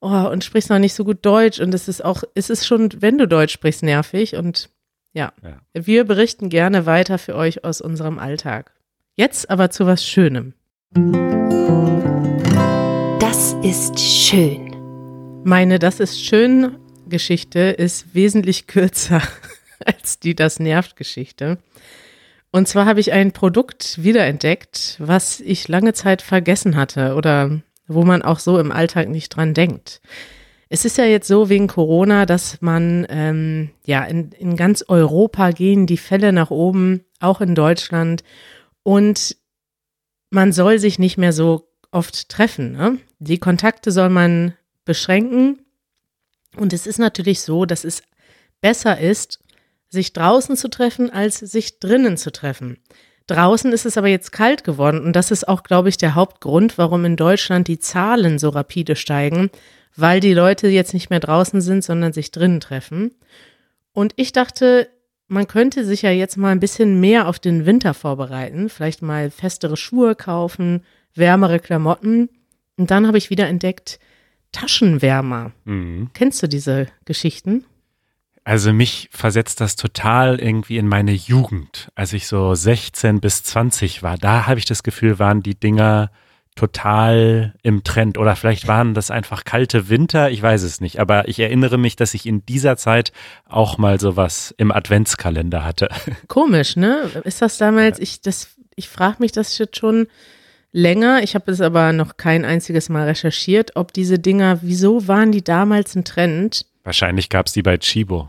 Oh, 0.00 0.28
und 0.30 0.44
sprichst 0.44 0.70
noch 0.70 0.78
nicht 0.78 0.94
so 0.94 1.02
gut 1.02 1.18
Deutsch 1.22 1.58
und 1.58 1.74
es 1.74 1.88
ist 1.88 2.04
auch, 2.04 2.22
es 2.36 2.48
ist 2.48 2.64
schon, 2.64 2.90
wenn 3.00 3.18
du 3.18 3.26
Deutsch 3.26 3.54
sprichst, 3.54 3.82
nervig 3.82 4.36
und 4.36 4.68
ja. 5.14 5.32
ja. 5.42 5.58
Wir 5.72 6.04
berichten 6.04 6.48
gerne 6.48 6.86
weiter 6.86 7.18
für 7.18 7.34
euch 7.34 7.64
aus 7.64 7.80
unserem 7.80 8.20
Alltag. 8.20 8.72
Jetzt 9.16 9.50
aber 9.50 9.70
zu 9.70 9.84
was 9.84 10.06
Schönem. 10.06 10.54
Das 13.28 13.54
ist 13.54 13.98
schön. 13.98 15.42
Meine 15.42 15.80
Das 15.80 15.98
ist 15.98 16.24
schön 16.24 16.78
Geschichte 17.08 17.58
ist 17.58 18.14
wesentlich 18.14 18.68
kürzer 18.68 19.20
als 19.84 20.20
die 20.20 20.36
Das 20.36 20.60
nervt 20.60 20.94
Geschichte. 20.94 21.58
Und 22.52 22.68
zwar 22.68 22.86
habe 22.86 23.00
ich 23.00 23.10
ein 23.10 23.32
Produkt 23.32 24.00
wiederentdeckt, 24.00 24.94
was 25.00 25.40
ich 25.40 25.66
lange 25.66 25.92
Zeit 25.92 26.22
vergessen 26.22 26.76
hatte 26.76 27.16
oder 27.16 27.62
wo 27.88 28.04
man 28.04 28.22
auch 28.22 28.38
so 28.38 28.60
im 28.60 28.70
Alltag 28.70 29.08
nicht 29.08 29.30
dran 29.30 29.54
denkt. 29.54 30.00
Es 30.68 30.84
ist 30.84 30.96
ja 30.96 31.04
jetzt 31.04 31.26
so 31.26 31.48
wegen 31.48 31.66
Corona, 31.66 32.26
dass 32.26 32.62
man, 32.62 33.08
ähm, 33.10 33.70
ja, 33.84 34.04
in, 34.04 34.30
in 34.38 34.54
ganz 34.54 34.84
Europa 34.86 35.50
gehen 35.50 35.88
die 35.88 35.96
Fälle 35.96 36.32
nach 36.32 36.52
oben, 36.52 37.04
auch 37.18 37.40
in 37.40 37.56
Deutschland. 37.56 38.22
Und 38.84 39.36
man 40.30 40.52
soll 40.52 40.78
sich 40.78 41.00
nicht 41.00 41.18
mehr 41.18 41.32
so 41.32 41.66
oft 41.90 42.28
treffen. 42.28 42.72
Ne? 42.72 42.98
Die 43.18 43.38
Kontakte 43.38 43.90
soll 43.92 44.10
man 44.10 44.54
beschränken. 44.84 45.60
Und 46.56 46.72
es 46.72 46.86
ist 46.86 46.98
natürlich 46.98 47.40
so, 47.40 47.66
dass 47.66 47.84
es 47.84 48.02
besser 48.60 48.98
ist, 48.98 49.40
sich 49.88 50.12
draußen 50.12 50.56
zu 50.56 50.68
treffen, 50.68 51.10
als 51.10 51.38
sich 51.38 51.78
drinnen 51.78 52.16
zu 52.16 52.32
treffen. 52.32 52.78
Draußen 53.26 53.72
ist 53.72 53.86
es 53.86 53.98
aber 53.98 54.08
jetzt 54.08 54.30
kalt 54.30 54.62
geworden 54.62 55.00
und 55.04 55.14
das 55.14 55.30
ist 55.30 55.48
auch, 55.48 55.64
glaube 55.64 55.88
ich, 55.88 55.96
der 55.96 56.14
Hauptgrund, 56.14 56.78
warum 56.78 57.04
in 57.04 57.16
Deutschland 57.16 57.66
die 57.66 57.80
Zahlen 57.80 58.38
so 58.38 58.50
rapide 58.50 58.94
steigen, 58.94 59.50
weil 59.96 60.20
die 60.20 60.34
Leute 60.34 60.68
jetzt 60.68 60.94
nicht 60.94 61.10
mehr 61.10 61.20
draußen 61.20 61.60
sind, 61.60 61.82
sondern 61.82 62.12
sich 62.12 62.30
drinnen 62.30 62.60
treffen. 62.60 63.12
Und 63.92 64.12
ich 64.16 64.32
dachte, 64.32 64.88
man 65.26 65.48
könnte 65.48 65.84
sich 65.84 66.02
ja 66.02 66.10
jetzt 66.10 66.36
mal 66.36 66.50
ein 66.50 66.60
bisschen 66.60 67.00
mehr 67.00 67.26
auf 67.26 67.40
den 67.40 67.66
Winter 67.66 67.94
vorbereiten, 67.94 68.68
vielleicht 68.68 69.02
mal 69.02 69.30
festere 69.30 69.76
Schuhe 69.76 70.14
kaufen, 70.14 70.84
wärmere 71.16 71.58
Klamotten. 71.58 72.28
Und 72.76 72.90
dann 72.90 73.06
habe 73.06 73.18
ich 73.18 73.30
wieder 73.30 73.48
entdeckt, 73.48 73.98
Taschenwärmer. 74.52 75.52
Mhm. 75.64 76.10
Kennst 76.14 76.42
du 76.42 76.46
diese 76.46 76.86
Geschichten? 77.04 77.64
Also 78.44 78.72
mich 78.72 79.08
versetzt 79.10 79.60
das 79.60 79.74
total 79.74 80.38
irgendwie 80.38 80.78
in 80.78 80.86
meine 80.86 81.12
Jugend, 81.12 81.90
als 81.96 82.12
ich 82.12 82.28
so 82.28 82.54
16 82.54 83.20
bis 83.20 83.42
20 83.42 84.04
war. 84.04 84.16
Da 84.16 84.46
habe 84.46 84.60
ich 84.60 84.66
das 84.66 84.84
Gefühl, 84.84 85.18
waren 85.18 85.42
die 85.42 85.58
Dinger 85.58 86.10
total 86.54 87.54
im 87.62 87.84
Trend. 87.84 88.18
Oder 88.18 88.34
vielleicht 88.34 88.66
waren 88.66 88.94
das 88.94 89.10
einfach 89.10 89.44
kalte 89.44 89.88
Winter, 89.88 90.30
ich 90.30 90.42
weiß 90.42 90.62
es 90.62 90.80
nicht. 90.80 90.98
Aber 91.00 91.28
ich 91.28 91.38
erinnere 91.38 91.76
mich, 91.76 91.96
dass 91.96 92.14
ich 92.14 92.24
in 92.24 92.46
dieser 92.46 92.76
Zeit 92.76 93.12
auch 93.48 93.78
mal 93.78 94.00
sowas 94.00 94.54
im 94.56 94.72
Adventskalender 94.72 95.64
hatte. 95.64 95.88
Komisch, 96.28 96.76
ne? 96.76 97.10
Ist 97.24 97.42
das 97.42 97.58
damals, 97.58 97.98
ich, 97.98 98.20
ich 98.74 98.88
frage 98.88 99.16
mich 99.20 99.32
das 99.32 99.58
jetzt 99.58 99.76
schon 99.76 100.06
länger. 100.76 101.22
Ich 101.22 101.34
habe 101.34 101.50
es 101.50 101.62
aber 101.62 101.92
noch 101.94 102.18
kein 102.18 102.44
einziges 102.44 102.90
Mal 102.90 103.06
recherchiert, 103.06 103.76
ob 103.76 103.94
diese 103.94 104.18
Dinger, 104.18 104.58
wieso 104.60 105.08
waren 105.08 105.32
die 105.32 105.42
damals 105.42 105.96
ein 105.96 106.04
Trend? 106.04 106.66
Wahrscheinlich 106.84 107.30
gab 107.30 107.46
es 107.46 107.54
die 107.54 107.62
bei 107.62 107.78
Chibo. 107.78 108.28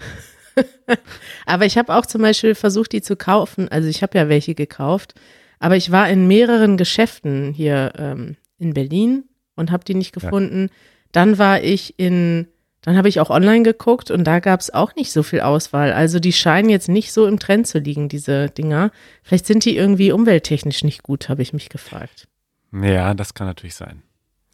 aber 1.46 1.66
ich 1.66 1.78
habe 1.78 1.94
auch 1.94 2.06
zum 2.06 2.22
Beispiel 2.22 2.56
versucht, 2.56 2.94
die 2.94 3.02
zu 3.02 3.18
kaufen. 3.18 3.68
Also 3.68 3.90
ich 3.90 4.02
habe 4.02 4.18
ja 4.18 4.30
welche 4.30 4.56
gekauft. 4.56 5.14
Aber 5.60 5.76
ich 5.76 5.92
war 5.92 6.10
in 6.10 6.28
mehreren 6.28 6.78
Geschäften 6.78 7.52
hier 7.54 7.92
ähm, 7.98 8.38
in 8.58 8.74
Berlin 8.74 9.26
und 9.56 9.70
habe 9.70 9.84
die 9.84 9.96
nicht 9.96 10.14
gefunden. 10.14 10.70
Ja. 10.70 10.76
Dann 11.12 11.38
war 11.38 11.62
ich 11.62 12.00
in, 12.00 12.48
dann 12.82 12.96
habe 12.96 13.10
ich 13.10 13.20
auch 13.20 13.30
online 13.30 13.64
geguckt 13.64 14.10
und 14.10 14.24
da 14.24 14.40
gab 14.40 14.62
es 14.62 14.74
auch 14.74 14.96
nicht 14.96 15.12
so 15.12 15.22
viel 15.22 15.42
Auswahl. 15.42 15.92
Also 15.92 16.20
die 16.20 16.34
scheinen 16.34 16.70
jetzt 16.70 16.88
nicht 16.88 17.12
so 17.12 17.28
im 17.28 17.40
Trend 17.40 17.68
zu 17.68 17.80
liegen, 17.80 18.08
diese 18.08 18.50
Dinger. 18.50 18.92
Vielleicht 19.22 19.48
sind 19.48 19.66
die 19.66 19.76
irgendwie 19.76 20.14
umwelttechnisch 20.14 20.86
nicht 20.86 21.04
gut, 21.04 21.28
habe 21.28 21.42
ich 21.42 21.52
mich 21.52 21.68
gefragt. 21.68 22.28
Ja, 22.72 23.14
das 23.14 23.34
kann 23.34 23.48
natürlich 23.48 23.76
sein. 23.76 24.04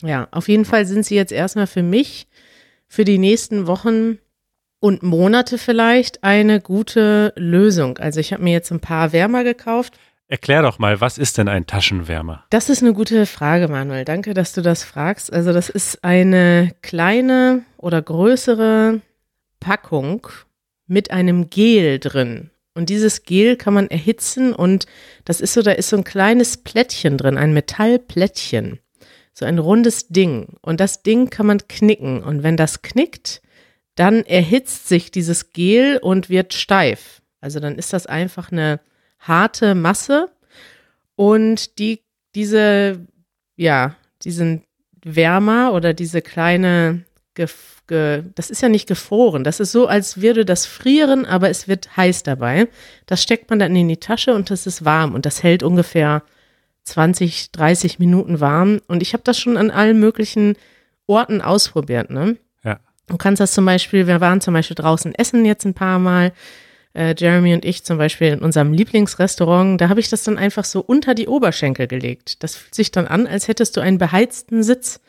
Ja, 0.02 0.28
auf 0.32 0.50
jeden 0.50 0.66
Fall 0.66 0.86
sind 0.86 1.06
sie 1.06 1.16
jetzt 1.16 1.32
erstmal 1.32 1.68
für 1.68 1.84
mich 1.84 2.28
für 2.88 3.06
die 3.06 3.18
nächsten 3.18 3.68
Wochen 3.68 4.20
und 4.80 5.02
Monate 5.02 5.58
vielleicht 5.58 6.24
eine 6.24 6.60
gute 6.60 7.34
Lösung. 7.38 7.98
Also 7.98 8.20
ich 8.20 8.34
habe 8.34 8.44
mir 8.44 8.52
jetzt 8.52 8.72
ein 8.72 8.82
paar 8.82 9.14
Wärmer 9.14 9.44
gekauft. 9.44 9.98
Erklär 10.28 10.62
doch 10.62 10.78
mal, 10.78 11.00
was 11.00 11.18
ist 11.18 11.38
denn 11.38 11.48
ein 11.48 11.68
Taschenwärmer? 11.68 12.44
Das 12.50 12.70
ist 12.70 12.82
eine 12.82 12.94
gute 12.94 13.26
Frage, 13.26 13.68
Manuel. 13.68 14.04
Danke, 14.04 14.34
dass 14.34 14.54
du 14.54 14.62
das 14.62 14.84
fragst. 14.84 15.32
Also 15.32 15.54
das 15.54 15.70
ist 15.70 16.04
eine 16.04 16.72
kleine 16.82 17.64
oder 17.78 18.02
größere 18.02 19.00
Packung 19.60 20.28
mit 20.88 21.12
einem 21.12 21.50
Gel 21.50 22.00
drin. 22.00 22.50
Und 22.76 22.90
dieses 22.90 23.24
Gel 23.24 23.56
kann 23.56 23.74
man 23.74 23.88
erhitzen 23.88 24.54
und 24.54 24.88
das 25.26 25.42
ist 25.42 25.54
so, 25.54 25.62
da 25.62 25.72
ist 25.72 25.90
so 25.90 25.98
ein 25.98 26.04
kleines 26.04 26.58
Plättchen 26.58 27.18
drin, 27.18 27.38
ein 27.38 27.54
Metallplättchen 27.54 28.80
so 29.34 29.46
ein 29.46 29.60
rundes 29.60 30.08
Ding. 30.08 30.58
Und 30.62 30.80
das 30.80 31.02
Ding 31.02 31.30
kann 31.30 31.48
man 31.48 31.68
knicken. 31.68 32.24
Und 32.24 32.44
wenn 32.44 32.58
das 32.58 32.82
knickt, 32.82 33.42
dann 33.96 34.24
erhitzt 34.24 34.88
sich 34.88 35.12
dieses 35.12 35.52
Gel 35.52 35.98
und 35.98 36.30
wird 36.30 36.54
steif. 36.54 37.22
Also 37.42 37.60
dann 37.60 37.78
ist 37.78 37.94
das 37.94 38.06
einfach 38.06 38.52
eine 38.52 38.80
harte 39.20 39.76
Masse. 39.76 40.30
Und 41.16 41.80
die, 41.80 42.02
diese, 42.36 43.06
ja, 43.56 43.96
diesen 44.24 44.64
Wärmer 45.04 45.74
oder 45.74 45.94
diese 45.94 46.22
kleine, 46.22 47.04
das 47.36 48.50
ist 48.50 48.62
ja 48.62 48.70
nicht 48.70 48.88
gefroren. 48.88 49.44
Das 49.44 49.60
ist 49.60 49.72
so, 49.72 49.88
als 49.88 50.22
würde 50.22 50.46
das 50.46 50.66
frieren, 50.66 51.26
aber 51.26 51.50
es 51.50 51.68
wird 51.68 51.98
heiß 51.98 52.24
dabei. 52.24 52.68
Das 53.06 53.22
steckt 53.22 53.50
man 53.50 53.60
dann 53.60 53.76
in 53.76 53.88
die 53.88 53.98
Tasche 53.98 54.34
und 54.34 54.50
das 54.50 54.68
ist 54.68 54.86
warm 54.86 55.14
und 55.14 55.26
das 55.26 55.44
hält 55.44 55.64
ungefähr 55.64 56.24
20, 56.84 57.52
30 57.52 58.00
Minuten 58.00 58.40
warm. 58.40 58.80
Und 58.88 59.02
ich 59.02 59.14
habe 59.14 59.24
das 59.24 59.40
schon 59.40 59.58
an 59.58 59.72
allen 59.72 60.00
möglichen 60.00 60.56
Orten 61.08 61.42
ausprobiert. 61.42 62.10
Ne? 62.10 62.38
Ja. 62.64 62.80
Du 63.08 63.18
kannst 63.18 63.40
das 63.40 63.54
zum 63.54 63.66
Beispiel, 63.66 64.08
wir 64.08 64.22
waren 64.22 64.42
zum 64.42 64.54
Beispiel 64.54 64.76
draußen 64.76 65.16
essen 65.16 65.46
jetzt 65.46 65.66
ein 65.66 65.74
paar 65.74 66.00
Mal. 66.00 66.34
Äh, 66.94 67.16
Jeremy 67.18 67.54
und 67.54 67.66
ich 67.66 67.84
zum 67.84 67.98
Beispiel 67.98 68.30
in 68.30 68.40
unserem 68.40 68.74
Lieblingsrestaurant, 68.74 69.80
da 69.80 69.90
habe 69.90 70.00
ich 70.00 70.10
das 70.10 70.24
dann 70.24 70.38
einfach 70.38 70.66
so 70.66 70.82
unter 70.82 71.16
die 71.16 71.28
Oberschenkel 71.28 71.88
gelegt. 71.88 72.44
Das 72.44 72.56
fühlt 72.56 72.76
sich 72.76 72.92
dann 72.92 73.08
an, 73.08 73.28
als 73.28 73.48
hättest 73.48 73.78
du 73.78 73.82
einen 73.82 73.98
beheizten 73.98 74.64
Sitz. 74.64 75.02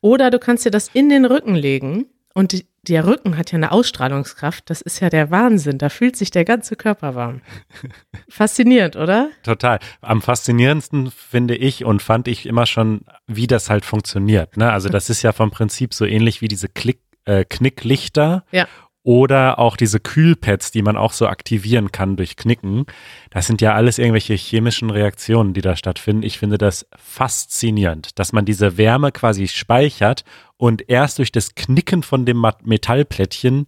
Oder 0.00 0.30
du 0.30 0.38
kannst 0.38 0.64
dir 0.64 0.70
das 0.70 0.88
in 0.92 1.08
den 1.08 1.24
Rücken 1.24 1.54
legen 1.54 2.06
und 2.38 2.52
die, 2.52 2.66
der 2.86 3.04
Rücken 3.04 3.36
hat 3.36 3.50
ja 3.50 3.56
eine 3.56 3.72
Ausstrahlungskraft. 3.72 4.70
Das 4.70 4.80
ist 4.80 5.00
ja 5.00 5.10
der 5.10 5.32
Wahnsinn. 5.32 5.78
Da 5.78 5.88
fühlt 5.88 6.16
sich 6.16 6.30
der 6.30 6.44
ganze 6.44 6.76
Körper 6.76 7.16
warm. 7.16 7.40
Faszinierend, 8.28 8.94
oder? 8.94 9.30
Total. 9.42 9.80
Am 10.00 10.22
faszinierendsten 10.22 11.10
finde 11.10 11.56
ich 11.56 11.84
und 11.84 12.00
fand 12.00 12.28
ich 12.28 12.46
immer 12.46 12.66
schon, 12.66 13.00
wie 13.26 13.48
das 13.48 13.70
halt 13.70 13.84
funktioniert. 13.84 14.56
Ne? 14.56 14.70
Also 14.70 14.88
das 14.90 15.10
ist 15.10 15.22
ja 15.22 15.32
vom 15.32 15.50
Prinzip 15.50 15.92
so 15.92 16.04
ähnlich 16.04 16.40
wie 16.40 16.46
diese 16.46 16.68
Klick, 16.68 17.00
äh, 17.24 17.44
Knicklichter. 17.44 18.44
Ja. 18.52 18.68
Oder 19.08 19.58
auch 19.58 19.78
diese 19.78 20.00
Kühlpads, 20.00 20.70
die 20.70 20.82
man 20.82 20.98
auch 20.98 21.14
so 21.14 21.28
aktivieren 21.28 21.92
kann 21.92 22.16
durch 22.16 22.36
Knicken. 22.36 22.84
Das 23.30 23.46
sind 23.46 23.62
ja 23.62 23.72
alles 23.72 23.98
irgendwelche 23.98 24.34
chemischen 24.34 24.90
Reaktionen, 24.90 25.54
die 25.54 25.62
da 25.62 25.76
stattfinden. 25.76 26.24
Ich 26.24 26.38
finde 26.38 26.58
das 26.58 26.86
faszinierend, 26.94 28.18
dass 28.18 28.34
man 28.34 28.44
diese 28.44 28.76
Wärme 28.76 29.10
quasi 29.10 29.48
speichert 29.48 30.26
und 30.58 30.90
erst 30.90 31.16
durch 31.20 31.32
das 31.32 31.54
Knicken 31.54 32.02
von 32.02 32.26
dem 32.26 32.44
Metallplättchen 32.64 33.66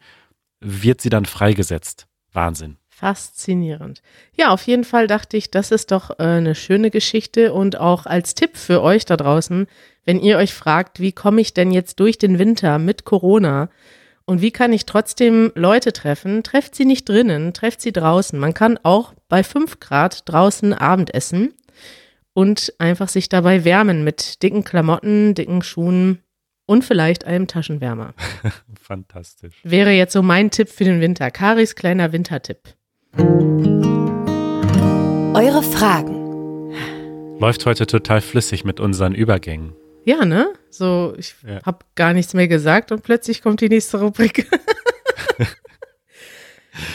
wird 0.60 1.00
sie 1.00 1.08
dann 1.08 1.24
freigesetzt. 1.24 2.06
Wahnsinn. 2.34 2.76
Faszinierend. 2.90 4.02
Ja, 4.36 4.50
auf 4.50 4.66
jeden 4.66 4.84
Fall 4.84 5.06
dachte 5.06 5.38
ich, 5.38 5.50
das 5.50 5.70
ist 5.70 5.90
doch 5.90 6.10
äh, 6.10 6.22
eine 6.22 6.54
schöne 6.54 6.90
Geschichte 6.90 7.54
und 7.54 7.80
auch 7.80 8.04
als 8.04 8.34
Tipp 8.34 8.58
für 8.58 8.82
euch 8.82 9.06
da 9.06 9.16
draußen, 9.16 9.68
wenn 10.04 10.20
ihr 10.20 10.36
euch 10.36 10.52
fragt, 10.52 11.00
wie 11.00 11.12
komme 11.12 11.40
ich 11.40 11.54
denn 11.54 11.70
jetzt 11.70 11.98
durch 11.98 12.18
den 12.18 12.38
Winter 12.38 12.78
mit 12.78 13.06
Corona? 13.06 13.70
Und 14.30 14.42
wie 14.42 14.52
kann 14.52 14.72
ich 14.72 14.86
trotzdem 14.86 15.50
Leute 15.56 15.92
treffen? 15.92 16.44
Trefft 16.44 16.76
sie 16.76 16.84
nicht 16.84 17.08
drinnen, 17.08 17.52
trefft 17.52 17.80
sie 17.80 17.90
draußen. 17.90 18.38
Man 18.38 18.54
kann 18.54 18.78
auch 18.84 19.12
bei 19.28 19.42
5 19.42 19.80
Grad 19.80 20.22
draußen 20.28 20.72
Abend 20.72 21.12
essen 21.12 21.52
und 22.32 22.72
einfach 22.78 23.08
sich 23.08 23.28
dabei 23.28 23.64
wärmen 23.64 24.04
mit 24.04 24.44
dicken 24.44 24.62
Klamotten, 24.62 25.34
dicken 25.34 25.62
Schuhen 25.62 26.20
und 26.66 26.84
vielleicht 26.84 27.24
einem 27.24 27.48
Taschenwärmer. 27.48 28.14
Fantastisch. 28.80 29.56
Wäre 29.64 29.90
jetzt 29.90 30.12
so 30.12 30.22
mein 30.22 30.52
Tipp 30.52 30.68
für 30.68 30.84
den 30.84 31.00
Winter. 31.00 31.32
Karis 31.32 31.74
kleiner 31.74 32.12
Wintertipp. 32.12 32.76
Eure 35.34 35.64
Fragen. 35.64 36.70
Läuft 37.40 37.66
heute 37.66 37.84
total 37.84 38.20
flüssig 38.20 38.64
mit 38.64 38.78
unseren 38.78 39.12
Übergängen. 39.12 39.72
Ja, 40.04 40.24
ne? 40.24 40.52
So, 40.70 41.14
ich 41.18 41.34
Ja. 41.46 41.62
habe 41.64 41.84
gar 41.94 42.12
nichts 42.12 42.34
mehr 42.34 42.48
gesagt 42.48 42.92
und 42.92 43.02
plötzlich 43.02 43.42
kommt 43.42 43.60
die 43.60 43.68
nächste 43.68 44.00
Rubrik. 44.00 44.46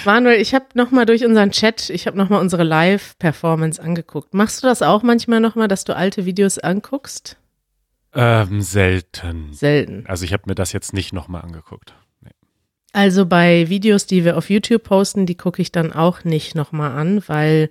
Manuel, 0.06 0.40
ich 0.42 0.56
habe 0.56 0.66
nochmal 0.74 1.06
durch 1.06 1.26
unseren 1.26 1.52
Chat, 1.52 1.90
ich 1.90 2.08
habe 2.08 2.18
nochmal 2.18 2.40
unsere 2.42 2.64
Live-Performance 2.64 3.82
angeguckt. 3.82 4.34
Machst 4.34 4.64
du 4.64 4.68
das 4.68 4.82
auch 4.82 5.04
manchmal 5.04 5.40
nochmal, 5.42 5.68
dass 5.68 5.84
du 5.84 5.96
alte 5.96 6.26
Videos 6.26 6.58
anguckst? 6.58 7.38
Ähm, 8.14 8.62
selten. 8.62 9.52
Selten. 9.52 10.06
Also 10.08 10.24
ich 10.24 10.32
habe 10.34 10.44
mir 10.48 10.56
das 10.56 10.72
jetzt 10.72 10.94
nicht 10.94 11.12
nochmal 11.12 11.42
angeguckt. 11.42 11.94
Nee. 12.22 12.32
Also 12.94 13.26
bei 13.26 13.68
Videos, 13.68 14.06
die 14.08 14.24
wir 14.24 14.38
auf 14.38 14.50
YouTube 14.50 14.84
posten, 14.84 15.26
die 15.26 15.36
gucke 15.36 15.62
ich 15.62 15.72
dann 15.74 15.92
auch 15.92 16.24
nicht 16.24 16.56
nochmal 16.56 16.92
an, 16.94 17.22
weil 17.28 17.70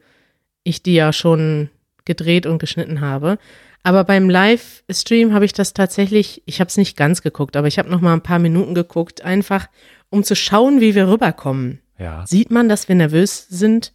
ich 0.62 0.83
die 0.83 0.94
ja 0.94 1.12
schon 1.14 1.70
gedreht 2.05 2.44
und 2.44 2.59
geschnitten 2.59 3.01
habe. 3.01 3.38
Aber 3.85 4.05
beim 4.05 4.31
Livestream 4.31 5.35
habe 5.35 5.44
ich 5.44 5.53
das 5.53 5.75
tatsächlich, 5.75 6.42
ich 6.47 6.59
habe 6.59 6.68
es 6.68 6.79
nicht 6.79 6.97
ganz 6.97 7.20
geguckt, 7.20 7.55
aber 7.55 7.68
ich 7.68 7.79
habe 7.79 7.90
nochmal 7.90 8.14
ein 8.14 8.23
paar 8.23 8.38
Minuten 8.38 8.75
geguckt, 8.75 9.23
einfach 9.23 9.68
um 10.09 10.25
zu 10.25 10.35
schauen, 10.35 10.81
wie 10.81 10.94
wir 10.94 11.07
rüberkommen. 11.09 11.81
Ja. 11.99 12.27
Sieht 12.27 12.51
man, 12.51 12.68
dass 12.68 12.88
wir 12.88 12.94
nervös 12.97 13.47
sind? 13.49 13.92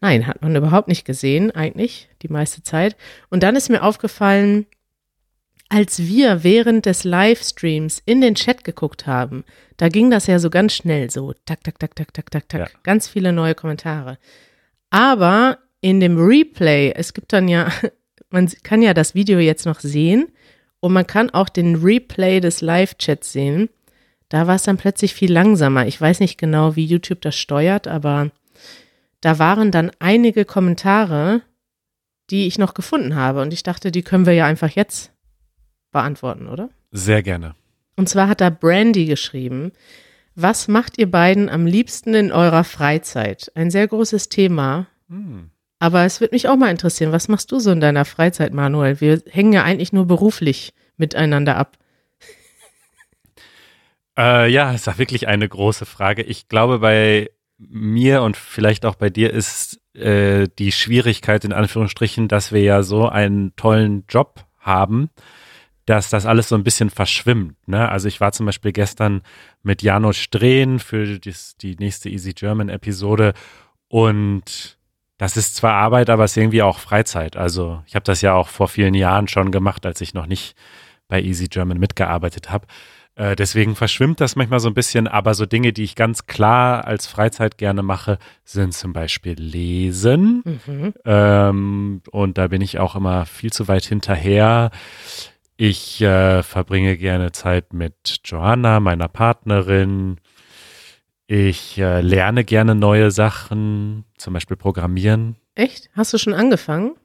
Nein, 0.00 0.28
hat 0.28 0.40
man 0.40 0.54
überhaupt 0.54 0.86
nicht 0.86 1.04
gesehen, 1.04 1.50
eigentlich, 1.50 2.08
die 2.22 2.28
meiste 2.28 2.62
Zeit. 2.62 2.96
Und 3.28 3.42
dann 3.42 3.56
ist 3.56 3.68
mir 3.68 3.82
aufgefallen, 3.82 4.66
als 5.68 5.98
wir 5.98 6.44
während 6.44 6.86
des 6.86 7.02
Livestreams 7.02 8.00
in 8.06 8.20
den 8.20 8.36
Chat 8.36 8.62
geguckt 8.62 9.06
haben, 9.06 9.44
da 9.76 9.88
ging 9.88 10.10
das 10.10 10.28
ja 10.28 10.38
so 10.38 10.48
ganz 10.48 10.74
schnell, 10.74 11.10
so 11.10 11.34
tak, 11.44 11.64
tak, 11.64 11.78
tak, 11.80 11.96
tak, 11.96 12.14
tak, 12.14 12.30
tak, 12.30 12.48
tak, 12.48 12.60
Ja. 12.60 12.68
ganz 12.84 13.08
viele 13.08 13.32
neue 13.32 13.56
Kommentare. 13.56 14.18
Aber 14.90 15.58
in 15.80 16.00
dem 16.00 16.18
Replay, 16.18 16.92
es 16.94 17.12
gibt 17.12 17.32
dann 17.32 17.48
ja, 17.48 17.70
man 18.30 18.48
kann 18.62 18.82
ja 18.82 18.94
das 18.94 19.14
Video 19.14 19.38
jetzt 19.38 19.66
noch 19.66 19.80
sehen 19.80 20.28
und 20.80 20.92
man 20.92 21.06
kann 21.06 21.30
auch 21.30 21.48
den 21.48 21.76
Replay 21.76 22.40
des 22.40 22.60
Live-Chats 22.60 23.32
sehen. 23.32 23.68
Da 24.28 24.46
war 24.46 24.56
es 24.56 24.64
dann 24.64 24.76
plötzlich 24.76 25.14
viel 25.14 25.32
langsamer. 25.32 25.86
Ich 25.86 26.00
weiß 26.00 26.20
nicht 26.20 26.38
genau, 26.38 26.76
wie 26.76 26.84
YouTube 26.84 27.22
das 27.22 27.36
steuert, 27.36 27.88
aber 27.88 28.30
da 29.20 29.38
waren 29.38 29.70
dann 29.70 29.90
einige 29.98 30.44
Kommentare, 30.44 31.42
die 32.30 32.46
ich 32.46 32.58
noch 32.58 32.74
gefunden 32.74 33.14
habe. 33.14 33.40
Und 33.40 33.52
ich 33.52 33.62
dachte, 33.62 33.90
die 33.90 34.02
können 34.02 34.26
wir 34.26 34.34
ja 34.34 34.46
einfach 34.46 34.70
jetzt 34.70 35.12
beantworten, 35.90 36.46
oder? 36.46 36.68
Sehr 36.90 37.22
gerne. 37.22 37.54
Und 37.96 38.08
zwar 38.08 38.28
hat 38.28 38.40
da 38.40 38.50
Brandy 38.50 39.06
geschrieben, 39.06 39.72
was 40.34 40.68
macht 40.68 40.98
ihr 40.98 41.10
beiden 41.10 41.48
am 41.48 41.66
liebsten 41.66 42.14
in 42.14 42.30
eurer 42.30 42.62
Freizeit? 42.62 43.50
Ein 43.56 43.70
sehr 43.70 43.88
großes 43.88 44.28
Thema. 44.28 44.86
Hm. 45.08 45.50
Aber 45.78 46.04
es 46.04 46.20
wird 46.20 46.32
mich 46.32 46.48
auch 46.48 46.56
mal 46.56 46.70
interessieren, 46.70 47.12
was 47.12 47.28
machst 47.28 47.52
du 47.52 47.60
so 47.60 47.70
in 47.70 47.80
deiner 47.80 48.04
Freizeit, 48.04 48.52
Manuel? 48.52 49.00
Wir 49.00 49.22
hängen 49.30 49.52
ja 49.52 49.62
eigentlich 49.62 49.92
nur 49.92 50.06
beruflich 50.06 50.72
miteinander 50.96 51.56
ab. 51.56 51.76
Äh, 54.20 54.50
ja, 54.50 54.72
ist 54.72 54.88
auch 54.88 54.98
wirklich 54.98 55.28
eine 55.28 55.48
große 55.48 55.86
Frage. 55.86 56.24
Ich 56.24 56.48
glaube, 56.48 56.80
bei 56.80 57.30
mir 57.56 58.22
und 58.22 58.36
vielleicht 58.36 58.84
auch 58.84 58.96
bei 58.96 59.10
dir 59.10 59.32
ist 59.32 59.80
äh, 59.94 60.48
die 60.58 60.72
Schwierigkeit 60.72 61.44
in 61.44 61.52
Anführungsstrichen, 61.52 62.26
dass 62.26 62.50
wir 62.50 62.62
ja 62.62 62.82
so 62.82 63.08
einen 63.08 63.54
tollen 63.54 64.06
Job 64.08 64.44
haben, 64.58 65.10
dass 65.86 66.10
das 66.10 66.26
alles 66.26 66.48
so 66.48 66.54
ein 66.54 66.64
bisschen 66.64 66.90
verschwimmt. 66.90 67.56
Ne? 67.68 67.88
Also 67.88 68.08
ich 68.08 68.20
war 68.20 68.32
zum 68.32 68.46
Beispiel 68.46 68.72
gestern 68.72 69.22
mit 69.62 69.82
Janusz 69.82 70.16
Strehn 70.16 70.78
für 70.78 71.18
dies, 71.18 71.56
die 71.56 71.76
nächste 71.76 72.08
Easy 72.08 72.32
German 72.32 72.68
Episode 72.68 73.34
und 73.88 74.77
das 75.18 75.36
ist 75.36 75.56
zwar 75.56 75.74
Arbeit, 75.74 76.10
aber 76.10 76.24
es 76.24 76.32
ist 76.32 76.36
irgendwie 76.36 76.62
auch 76.62 76.78
Freizeit. 76.78 77.36
Also 77.36 77.82
ich 77.86 77.94
habe 77.94 78.04
das 78.04 78.22
ja 78.22 78.34
auch 78.34 78.48
vor 78.48 78.68
vielen 78.68 78.94
Jahren 78.94 79.28
schon 79.28 79.50
gemacht, 79.50 79.84
als 79.84 80.00
ich 80.00 80.14
noch 80.14 80.26
nicht 80.26 80.56
bei 81.08 81.20
Easy 81.20 81.48
German 81.48 81.78
mitgearbeitet 81.78 82.50
habe. 82.50 82.66
Äh, 83.16 83.34
deswegen 83.34 83.74
verschwimmt 83.74 84.20
das 84.20 84.36
manchmal 84.36 84.60
so 84.60 84.68
ein 84.68 84.74
bisschen, 84.74 85.08
aber 85.08 85.34
so 85.34 85.44
Dinge, 85.44 85.72
die 85.72 85.82
ich 85.82 85.96
ganz 85.96 86.26
klar 86.26 86.86
als 86.86 87.08
Freizeit 87.08 87.58
gerne 87.58 87.82
mache, 87.82 88.18
sind 88.44 88.74
zum 88.74 88.92
Beispiel 88.92 89.34
Lesen. 89.34 90.44
Mhm. 90.44 90.94
Ähm, 91.04 92.02
und 92.12 92.38
da 92.38 92.46
bin 92.46 92.62
ich 92.62 92.78
auch 92.78 92.94
immer 92.94 93.26
viel 93.26 93.52
zu 93.52 93.66
weit 93.66 93.84
hinterher. 93.84 94.70
Ich 95.56 96.00
äh, 96.00 96.44
verbringe 96.44 96.96
gerne 96.96 97.32
Zeit 97.32 97.72
mit 97.72 98.20
Johanna, 98.24 98.78
meiner 98.78 99.08
Partnerin. 99.08 100.18
Ich 101.30 101.76
äh, 101.76 102.00
lerne 102.00 102.42
gerne 102.42 102.74
neue 102.74 103.10
Sachen, 103.10 104.06
zum 104.16 104.32
Beispiel 104.32 104.56
Programmieren. 104.56 105.36
Echt? 105.54 105.90
Hast 105.94 106.14
du 106.14 106.18
schon 106.18 106.32
angefangen? 106.32 106.96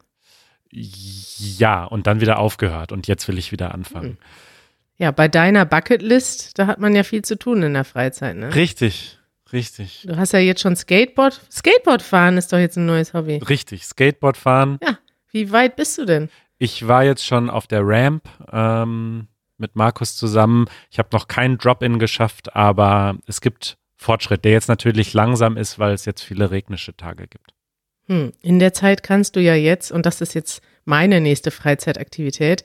Ja, 0.72 1.84
und 1.84 2.08
dann 2.08 2.22
wieder 2.22 2.40
aufgehört. 2.40 2.94
Und 2.94 3.06
jetzt 3.08 3.28
will 3.28 3.38
ich 3.38 3.52
wieder 3.52 3.74
anfangen. 3.74 4.18
Ja, 4.96 5.12
bei 5.12 5.28
deiner 5.28 5.66
Bucketlist, 5.66 6.58
da 6.58 6.68
hat 6.68 6.80
man 6.80 6.96
ja 6.96 7.04
viel 7.04 7.22
zu 7.24 7.38
tun 7.38 7.64
in 7.64 7.74
der 7.74 7.84
Freizeit, 7.84 8.38
ne? 8.38 8.56
Richtig, 8.56 9.20
richtig, 9.52 10.06
Du 10.08 10.16
hast 10.16 10.32
ja 10.32 10.40
jetzt 10.40 10.62
schon 10.62 10.78
Skateboard. 10.78 11.42
Skateboard 11.52 12.02
fahren 12.02 12.38
ist 12.38 12.54
doch 12.54 12.60
jetzt 12.60 12.78
ein 12.78 12.86
neues 12.86 13.14
Hobby. 13.14 13.38
richtig. 13.50 13.84
Skateboard 13.84 14.38
fahren. 14.38 14.80
Ja, 14.82 15.00
wie 15.32 15.52
weit 15.52 15.76
bist 15.76 15.98
du 15.98 16.06
denn? 16.06 16.30
Ich 16.60 16.88
war 16.88 17.04
jetzt 17.04 17.26
schon 17.26 17.50
auf 17.50 17.68
der 17.68 17.82
Ramp 17.84 18.24
ähm, 18.54 19.28
mit 19.58 19.76
Markus 19.76 20.16
zusammen. 20.16 20.68
Ich 20.90 20.98
habe 20.98 21.10
noch 21.12 21.28
keinen 21.28 21.58
Drop-In 21.58 22.00
geschafft, 22.00 22.56
aber 22.56 23.18
es 23.28 23.42
gibt 23.42 23.78
Fortschritt, 24.04 24.46
der 24.46 24.52
jetzt 24.52 24.68
natürlich 24.68 25.14
langsam 25.14 25.58
ist, 25.58 25.80
weil 25.80 25.94
es 25.94 26.06
jetzt 26.06 26.22
viele 26.22 26.52
regnische 26.52 26.96
Tage 26.96 27.28
gibt. 27.28 27.54
Hm, 28.08 28.34
in 28.42 28.60
der 28.60 28.74
Zeit 28.74 29.02
kannst 29.02 29.36
du 29.36 29.40
ja 29.40 29.56
jetzt, 29.56 29.92
und 29.92 30.06
das 30.06 30.22
ist 30.22 30.34
jetzt 30.34 30.62
meine 30.86 31.22
nächste 31.22 31.52
Freizeitaktivität, 31.52 32.64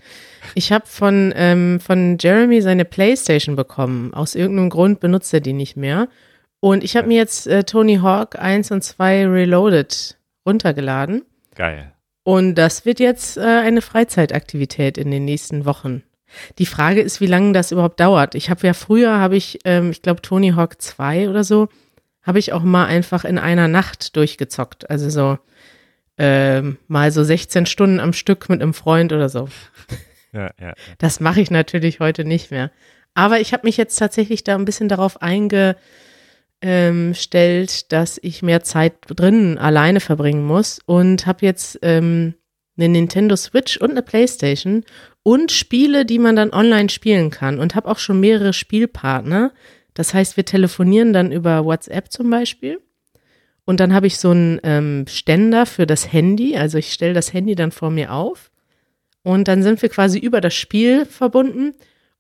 ich 0.55 0.73
habe 0.73 0.87
von, 0.87 1.33
ähm, 1.37 1.79
von 1.81 2.19
Jeremy 2.21 2.61
seine 2.61 2.85
Playstation 2.85 3.55
bekommen. 3.55 4.13
Aus 4.13 4.35
irgendeinem 4.35 4.71
Grund 4.71 5.01
benutzt 5.01 5.33
er 5.33 5.41
die 5.41 5.53
nicht 5.53 5.77
mehr. 5.77 6.09
Und 6.61 6.83
ich 6.83 6.97
habe 6.97 7.07
mir 7.07 7.17
jetzt 7.17 7.47
äh, 7.47 7.63
Tony 7.63 7.97
Hawk 7.97 8.37
1 8.37 8.73
und 8.73 8.83
2 8.83 9.29
Reloaded 9.29 10.19
runtergeladen. 10.45 11.25
Geil. 11.55 11.93
Und 12.25 12.57
das 12.57 12.85
wird 12.85 12.99
jetzt 12.99 13.37
äh, 13.37 13.43
eine 13.43 13.81
Freizeitaktivität 13.81 14.99
in 14.99 15.11
den 15.11 15.25
nächsten 15.25 15.65
Wochen. 15.65 16.03
Die 16.59 16.67
Frage 16.67 17.01
ist, 17.01 17.21
wie 17.21 17.27
lange 17.27 17.53
das 17.53 17.73
überhaupt 17.73 18.01
dauert. 18.01 18.35
Ich 18.35 18.51
habe 18.51 18.67
ja 18.67 18.75
früher, 18.75 19.19
habe 19.19 19.37
ich, 19.37 19.59
ähm, 19.65 19.91
ich 19.91 20.03
glaube 20.03 20.23
Tony 20.23 20.51
Hawk 20.51 20.81
2 20.81 21.29
oder 21.29 21.45
so, 21.45 21.69
habe 22.23 22.39
ich 22.39 22.53
auch 22.53 22.63
mal 22.63 22.87
einfach 22.87 23.25
in 23.25 23.39
einer 23.39 23.69
Nacht 23.69 24.17
durchgezockt. 24.17 24.91
Also 24.91 25.09
so 25.11 25.39
ähm, 26.19 26.79
mal 26.89 27.11
so 27.13 27.25
16 27.25 27.67
Stunden 27.67 28.01
am 28.01 28.13
Stück 28.13 28.49
mit 28.49 28.61
einem 28.61 28.75
Freund 28.75 29.13
oder 29.13 29.29
so. 29.29 29.49
Ja, 30.31 30.51
ja, 30.61 30.67
ja. 30.67 30.75
Das 30.99 31.21
mache 31.21 31.41
ich 31.41 31.51
natürlich 31.51 32.01
heute 32.01 32.23
nicht 32.23 32.51
mehr. 32.51 32.71
Aber 33.15 33.41
ich 33.41 33.55
habe 33.55 33.67
mich 33.67 33.79
jetzt 33.79 33.97
tatsächlich 33.97 34.45
da 34.45 34.57
ein 34.57 34.67
bisschen 34.67 34.91
darauf 34.91 35.23
einge, 35.23 35.75
ähm, 36.61 37.15
dass 37.89 38.19
ich 38.21 38.43
mehr 38.43 38.63
Zeit 38.63 38.93
drinnen 39.07 39.57
alleine 39.57 40.01
verbringen 40.01 40.45
muss 40.45 40.81
und 40.85 41.27
habe 41.27 41.47
jetzt 41.47 41.79
ähm, 41.81 42.35
eine 42.77 42.89
Nintendo 42.89 43.37
Switch 43.37 43.77
und 43.79 43.93
eine 43.93 44.03
Playstation 44.03 44.85
und 45.29 45.53
Spiele, 45.53 46.07
die 46.07 46.19
man 46.19 46.37
dann 46.37 46.55
online 46.55 46.89
spielen 46.89 47.29
kann 47.29 47.59
und 47.59 47.75
habe 47.75 47.91
auch 47.91 47.99
schon 47.99 48.19
mehrere 48.19 48.55
Spielpartner. 48.55 49.53
Das 49.93 50.15
heißt, 50.15 50.39
wir 50.39 50.47
telefonieren 50.47 51.13
dann 51.13 51.33
über 51.33 51.67
WhatsApp 51.67 52.11
zum 52.11 52.31
Beispiel 52.31 52.81
und 53.67 53.79
dann 53.79 53.93
habe 53.93 54.07
ich 54.07 54.17
so 54.17 54.31
einen 54.31 54.59
ähm, 54.63 55.05
Ständer 55.07 55.67
für 55.67 55.87
das 55.87 56.15
Handy. 56.15 56.57
Also 56.57 56.79
ich 56.79 56.95
stelle 56.95 57.13
das 57.13 57.35
Handy 57.35 57.55
dann 57.57 57.73
vor 57.73 57.91
mir 57.91 58.15
auf 58.15 58.51
und 59.23 59.49
dann 59.49 59.63
sind 59.63 59.83
wir 59.83 59.91
quasi 59.91 60.19
über 60.19 60.41
das 60.41 60.55
Spiel 60.55 61.05
verbunden 61.05 61.75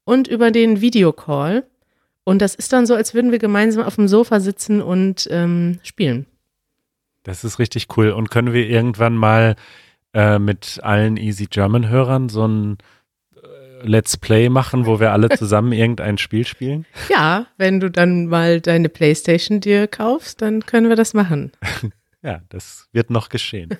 und 0.04 0.28
über 0.28 0.50
den 0.50 0.82
Videocall. 0.82 1.64
Und 2.24 2.42
das 2.42 2.54
ist 2.54 2.74
dann 2.74 2.84
so, 2.84 2.94
als 2.94 3.14
würden 3.14 3.32
wir 3.32 3.38
gemeinsam 3.38 3.84
auf 3.84 3.94
dem 3.94 4.08
Sofa 4.08 4.38
sitzen 4.38 4.82
und 4.82 5.26
ähm, 5.30 5.80
spielen. 5.82 6.26
Das 7.22 7.42
ist 7.42 7.58
richtig 7.58 7.86
cool. 7.96 8.10
Und 8.10 8.30
können 8.30 8.52
wir 8.52 8.68
irgendwann 8.68 9.16
mal 9.16 9.56
äh, 10.12 10.38
mit 10.38 10.80
allen 10.82 11.16
Easy 11.16 11.46
German-Hörern 11.46 12.28
so 12.28 12.46
ein 12.46 12.76
Let's 13.82 14.16
Play 14.16 14.48
machen, 14.48 14.86
wo 14.86 15.00
wir 15.00 15.12
alle 15.12 15.28
zusammen 15.30 15.72
irgendein 15.72 16.18
Spiel 16.18 16.46
spielen? 16.46 16.86
Ja, 17.08 17.46
wenn 17.56 17.80
du 17.80 17.90
dann 17.90 18.26
mal 18.26 18.60
deine 18.60 18.88
Playstation 18.88 19.60
dir 19.60 19.86
kaufst, 19.86 20.42
dann 20.42 20.66
können 20.66 20.88
wir 20.88 20.96
das 20.96 21.14
machen. 21.14 21.52
ja, 22.22 22.40
das 22.48 22.88
wird 22.92 23.10
noch 23.10 23.28
geschehen. 23.28 23.70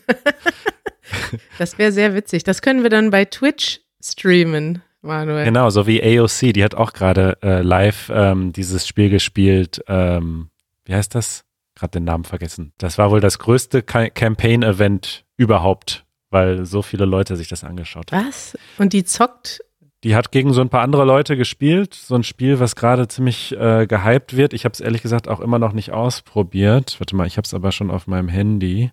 das 1.58 1.78
wäre 1.78 1.92
sehr 1.92 2.14
witzig. 2.14 2.44
Das 2.44 2.62
können 2.62 2.82
wir 2.82 2.90
dann 2.90 3.10
bei 3.10 3.24
Twitch 3.24 3.80
streamen, 4.02 4.82
Manuel. 5.02 5.44
Genau, 5.44 5.70
so 5.70 5.86
wie 5.86 6.02
AOC, 6.02 6.52
die 6.52 6.64
hat 6.64 6.74
auch 6.74 6.92
gerade 6.92 7.38
äh, 7.42 7.62
live 7.62 8.10
ähm, 8.12 8.52
dieses 8.52 8.86
Spiel 8.86 9.10
gespielt. 9.10 9.82
Ähm, 9.88 10.50
wie 10.84 10.94
heißt 10.94 11.14
das? 11.14 11.44
Gerade 11.74 11.92
den 11.92 12.04
Namen 12.04 12.24
vergessen. 12.24 12.72
Das 12.78 12.98
war 12.98 13.10
wohl 13.10 13.20
das 13.20 13.38
größte 13.38 13.82
Campaign-Event 13.82 15.24
überhaupt 15.36 16.04
weil 16.30 16.66
so 16.66 16.82
viele 16.82 17.04
Leute 17.04 17.36
sich 17.36 17.48
das 17.48 17.64
angeschaut 17.64 18.12
haben. 18.12 18.26
Was? 18.26 18.56
Und 18.78 18.92
die 18.92 19.04
zockt 19.04 19.60
die 20.04 20.14
hat 20.14 20.30
gegen 20.30 20.52
so 20.52 20.60
ein 20.60 20.68
paar 20.68 20.82
andere 20.82 21.04
Leute 21.04 21.36
gespielt. 21.36 21.94
So 21.94 22.14
ein 22.14 22.22
Spiel, 22.22 22.60
was 22.60 22.76
gerade 22.76 23.08
ziemlich 23.08 23.52
äh, 23.56 23.86
gehypt 23.86 24.36
wird. 24.36 24.52
Ich 24.52 24.64
habe 24.64 24.72
es 24.72 24.80
ehrlich 24.80 25.02
gesagt 25.02 25.28
auch 25.28 25.40
immer 25.40 25.58
noch 25.58 25.72
nicht 25.72 25.92
ausprobiert. 25.92 26.96
Warte 27.00 27.16
mal, 27.16 27.26
ich 27.26 27.36
habe 27.36 27.46
es 27.46 27.54
aber 27.54 27.72
schon 27.72 27.90
auf 27.90 28.06
meinem 28.06 28.28
Handy. 28.28 28.92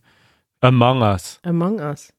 Among 0.62 1.02
Us. 1.02 1.39
Among 1.44 1.80
Us. 1.80 2.12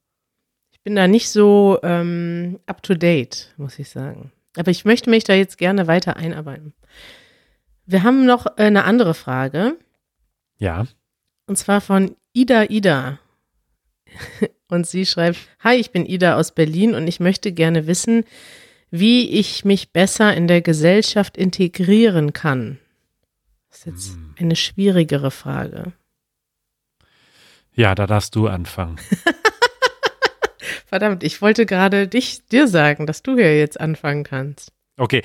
Ich 0.70 0.81
bin 0.83 0.94
da 0.94 1.09
nicht 1.09 1.31
so 1.31 1.79
ähm, 1.83 2.61
up 2.66 2.83
to 2.83 2.94
date, 2.94 3.53
muss 3.57 3.79
ich 3.79 3.90
sagen. 3.90 4.31
Aber 4.57 4.70
ich 4.70 4.85
möchte 4.85 5.11
mich 5.11 5.25
da 5.25 5.35
jetzt 5.35 5.59
gerne 5.59 5.88
weiter 5.88 6.16
einarbeiten. 6.16 6.72
Wir 7.87 8.05
haben 8.05 8.25
noch 8.25 8.46
äh, 8.57 8.64
eine 8.64 8.85
andere 8.85 9.14
Frage. 9.14 9.77
Ja. 10.59 10.87
Und 11.46 11.57
zwar 11.57 11.81
von 11.81 12.14
Ida 12.33 12.64
Ida. 12.68 13.18
Und 14.68 14.87
sie 14.87 15.07
schreibt: 15.07 15.38
Hi, 15.61 15.77
ich 15.77 15.90
bin 15.90 16.07
Ida 16.07 16.37
aus 16.37 16.53
Berlin 16.53 16.94
und 16.94 17.07
ich 17.07 17.20
möchte 17.20 17.53
gerne 17.53 17.87
wissen, 17.87 18.25
wie 18.90 19.29
ich 19.29 19.64
mich 19.64 19.92
besser 19.92 20.35
in 20.35 20.49
der 20.49 20.62
Gesellschaft 20.62 21.37
integrieren 21.37 22.33
kann. 22.33 22.79
Das 23.68 23.79
ist 23.79 23.87
jetzt 23.87 24.14
hm. 24.14 24.35
eine 24.38 24.57
schwierigere 24.57 25.31
Frage. 25.31 25.92
Ja, 27.75 27.94
da 27.94 28.07
darfst 28.07 28.35
du 28.35 28.49
anfangen. 28.49 28.99
Verdammt, 30.87 31.25
ich 31.25 31.42
wollte 31.42 31.66
gerade 31.66 32.09
dich 32.09 32.46
dir 32.46 32.68
sagen, 32.68 33.07
dass 33.07 33.22
du 33.22 33.35
hier 33.35 33.59
jetzt 33.59 33.79
anfangen 33.81 34.25
kannst. 34.25 34.72
Okay, 34.96 35.22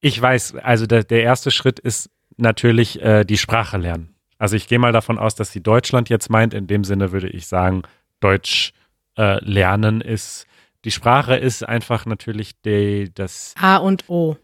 ich 0.00 0.20
weiß, 0.20 0.56
also 0.56 0.86
der, 0.86 1.04
der 1.04 1.22
erste 1.22 1.50
Schritt 1.50 1.78
ist 1.78 2.10
natürlich 2.36 3.00
äh, 3.02 3.24
die 3.24 3.38
Sprache 3.38 3.76
lernen. 3.76 4.14
Also 4.38 4.56
ich 4.56 4.66
gehe 4.66 4.80
mal 4.80 4.90
davon 4.90 5.18
aus, 5.18 5.36
dass 5.36 5.52
sie 5.52 5.62
Deutschland 5.62 6.08
jetzt 6.08 6.28
meint. 6.28 6.54
In 6.54 6.66
dem 6.66 6.82
Sinne 6.82 7.12
würde 7.12 7.28
ich 7.28 7.46
sagen, 7.46 7.82
Deutsch 8.18 8.72
äh, 9.16 9.38
lernen 9.44 10.00
ist 10.00 10.46
die 10.84 10.90
Sprache 10.90 11.36
ist 11.36 11.66
einfach 11.66 12.06
natürlich 12.06 12.60
die, 12.62 13.10
das 13.14 13.54
A 13.60 13.76
und 13.76 14.08
O. 14.08 14.36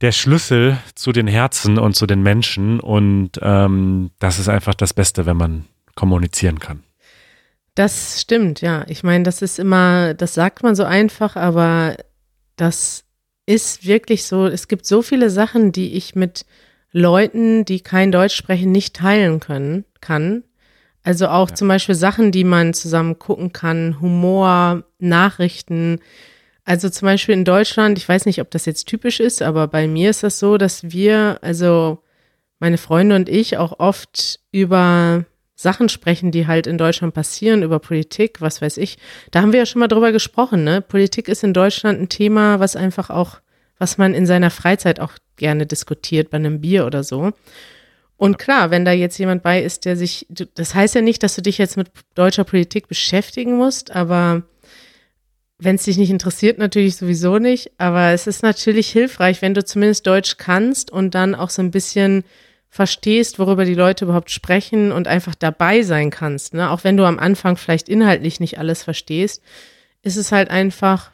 Der 0.00 0.12
Schlüssel 0.12 0.78
zu 0.94 1.12
den 1.12 1.26
Herzen 1.26 1.78
und 1.78 1.94
zu 1.94 2.06
den 2.06 2.22
Menschen 2.22 2.80
und 2.80 3.32
ähm, 3.40 4.10
das 4.18 4.38
ist 4.38 4.48
einfach 4.48 4.74
das 4.74 4.92
Beste, 4.92 5.24
wenn 5.24 5.36
man 5.36 5.64
kommunizieren 5.94 6.58
kann. 6.58 6.82
Das 7.74 8.20
stimmt, 8.20 8.60
ja. 8.60 8.84
Ich 8.88 9.02
meine, 9.02 9.24
das 9.24 9.42
ist 9.42 9.58
immer, 9.58 10.14
das 10.14 10.34
sagt 10.34 10.62
man 10.62 10.74
so 10.74 10.84
einfach, 10.84 11.36
aber 11.36 11.96
das 12.56 13.04
ist 13.46 13.86
wirklich 13.86 14.24
so. 14.24 14.46
Es 14.46 14.68
gibt 14.68 14.86
so 14.86 15.02
viele 15.02 15.30
Sachen, 15.30 15.72
die 15.72 15.94
ich 15.94 16.14
mit 16.14 16.46
Leuten, 16.92 17.64
die 17.64 17.80
kein 17.80 18.12
Deutsch 18.12 18.36
sprechen, 18.36 18.70
nicht 18.70 18.94
teilen 18.94 19.40
können, 19.40 19.84
kann. 20.00 20.44
Also 21.04 21.28
auch 21.28 21.50
ja. 21.50 21.54
zum 21.54 21.68
Beispiel 21.68 21.94
Sachen, 21.94 22.32
die 22.32 22.44
man 22.44 22.72
zusammen 22.72 23.18
gucken 23.18 23.52
kann, 23.52 24.00
Humor, 24.00 24.84
Nachrichten. 24.98 26.00
Also 26.64 26.88
zum 26.88 27.06
Beispiel 27.06 27.34
in 27.34 27.44
Deutschland, 27.44 27.98
ich 27.98 28.08
weiß 28.08 28.24
nicht, 28.24 28.40
ob 28.40 28.50
das 28.50 28.64
jetzt 28.64 28.86
typisch 28.88 29.20
ist, 29.20 29.42
aber 29.42 29.68
bei 29.68 29.86
mir 29.86 30.10
ist 30.10 30.22
das 30.22 30.38
so, 30.38 30.56
dass 30.56 30.90
wir, 30.90 31.38
also 31.42 32.02
meine 32.58 32.78
Freunde 32.78 33.16
und 33.16 33.28
ich 33.28 33.58
auch 33.58 33.78
oft 33.78 34.40
über 34.50 35.26
Sachen 35.54 35.90
sprechen, 35.90 36.30
die 36.30 36.46
halt 36.46 36.66
in 36.66 36.78
Deutschland 36.78 37.12
passieren, 37.12 37.62
über 37.62 37.78
Politik, 37.78 38.40
was 38.40 38.62
weiß 38.62 38.78
ich. 38.78 38.96
Da 39.30 39.42
haben 39.42 39.52
wir 39.52 39.60
ja 39.60 39.66
schon 39.66 39.80
mal 39.80 39.88
drüber 39.88 40.10
gesprochen, 40.10 40.64
ne? 40.64 40.80
Politik 40.80 41.28
ist 41.28 41.44
in 41.44 41.52
Deutschland 41.52 42.00
ein 42.00 42.08
Thema, 42.08 42.60
was 42.60 42.76
einfach 42.76 43.10
auch, 43.10 43.40
was 43.78 43.98
man 43.98 44.14
in 44.14 44.24
seiner 44.24 44.50
Freizeit 44.50 45.00
auch 45.00 45.12
gerne 45.36 45.66
diskutiert, 45.66 46.30
bei 46.30 46.38
einem 46.38 46.60
Bier 46.62 46.86
oder 46.86 47.04
so. 47.04 47.32
Und 48.16 48.38
klar, 48.38 48.70
wenn 48.70 48.84
da 48.84 48.92
jetzt 48.92 49.18
jemand 49.18 49.42
bei 49.42 49.62
ist, 49.62 49.84
der 49.84 49.96
sich, 49.96 50.26
das 50.28 50.74
heißt 50.74 50.94
ja 50.94 51.00
nicht, 51.00 51.22
dass 51.22 51.34
du 51.34 51.42
dich 51.42 51.58
jetzt 51.58 51.76
mit 51.76 51.90
deutscher 52.14 52.44
Politik 52.44 52.88
beschäftigen 52.88 53.56
musst, 53.56 53.90
aber 53.90 54.44
wenn 55.58 55.76
es 55.76 55.84
dich 55.84 55.96
nicht 55.96 56.10
interessiert, 56.10 56.58
natürlich 56.58 56.96
sowieso 56.96 57.38
nicht. 57.38 57.72
Aber 57.78 58.10
es 58.10 58.26
ist 58.26 58.42
natürlich 58.42 58.90
hilfreich, 58.90 59.42
wenn 59.42 59.54
du 59.54 59.64
zumindest 59.64 60.06
Deutsch 60.06 60.36
kannst 60.36 60.90
und 60.90 61.14
dann 61.14 61.34
auch 61.34 61.50
so 61.50 61.62
ein 61.62 61.70
bisschen 61.70 62.24
verstehst, 62.68 63.38
worüber 63.38 63.64
die 63.64 63.74
Leute 63.74 64.04
überhaupt 64.04 64.30
sprechen 64.30 64.90
und 64.90 65.06
einfach 65.06 65.34
dabei 65.36 65.82
sein 65.82 66.10
kannst. 66.10 66.54
Ne? 66.54 66.70
Auch 66.70 66.82
wenn 66.82 66.96
du 66.96 67.04
am 67.04 67.20
Anfang 67.20 67.56
vielleicht 67.56 67.88
inhaltlich 67.88 68.40
nicht 68.40 68.58
alles 68.58 68.82
verstehst, 68.82 69.42
ist 70.02 70.16
es 70.16 70.32
halt 70.32 70.50
einfach 70.50 71.12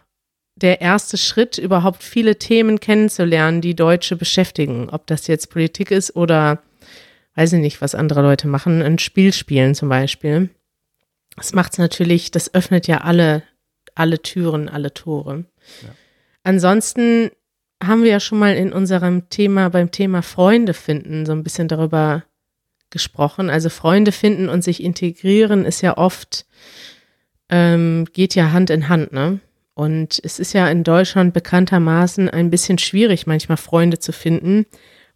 der 0.56 0.80
erste 0.80 1.16
Schritt, 1.16 1.58
überhaupt 1.58 2.02
viele 2.02 2.36
Themen 2.36 2.80
kennenzulernen, 2.80 3.60
die 3.60 3.74
Deutsche 3.74 4.16
beschäftigen. 4.16 4.88
Ob 4.90 5.06
das 5.06 5.26
jetzt 5.26 5.50
Politik 5.50 5.90
ist 5.90 6.16
oder 6.16 6.62
weiß 7.35 7.55
ich 7.55 7.61
nicht, 7.61 7.81
was 7.81 7.95
andere 7.95 8.23
Leute 8.23 8.49
machen, 8.49 8.83
ein 8.83 8.99
Spiel 8.99 9.33
spielen 9.33 9.75
zum 9.75 9.88
Beispiel. 9.88 10.51
Das 11.37 11.53
macht 11.53 11.73
es 11.73 11.79
natürlich, 11.79 12.31
das 12.31 12.55
öffnet 12.55 12.87
ja 12.87 12.99
alle, 12.99 13.43
alle 13.95 14.21
Türen, 14.21 14.69
alle 14.69 14.93
Tore. 14.93 15.45
Ja. 15.83 15.88
Ansonsten 16.43 17.31
haben 17.83 18.03
wir 18.03 18.11
ja 18.11 18.21
schon 18.21 18.38
mal 18.38 18.55
in 18.55 18.73
unserem 18.73 19.29
Thema, 19.31 19.71
beim 19.71 19.90
Thema 19.90 20.23
Freunde 20.23 20.75
finden, 20.75 21.25
so 21.25 21.33
ein 21.33 21.43
bisschen 21.43 21.69
darüber 21.69 22.25
gesprochen. 22.90 23.49
Also 23.49 23.71
Freunde 23.71 24.12
finden 24.12 24.49
und 24.49 24.62
sich 24.62 24.83
integrieren 24.83 25.64
ist 25.64 25.81
ja 25.81 25.97
oft, 25.97 26.47
ähm, 27.49 28.07
geht 28.12 28.35
ja 28.35 28.53
Hand 28.53 28.71
in 28.71 28.88
Hand, 28.88 29.12
ne? 29.12 29.40
Und 29.75 30.21
es 30.23 30.38
ist 30.38 30.53
ja 30.53 30.69
in 30.69 30.85
Deutschland 30.85 31.33
bekanntermaßen 31.33 32.29
ein 32.29 32.51
bisschen 32.51 32.77
schwierig, 32.77 33.27
manchmal 33.27 33.57
Freunde 33.57 33.99
zu 33.99 34.12
finden, 34.12 34.66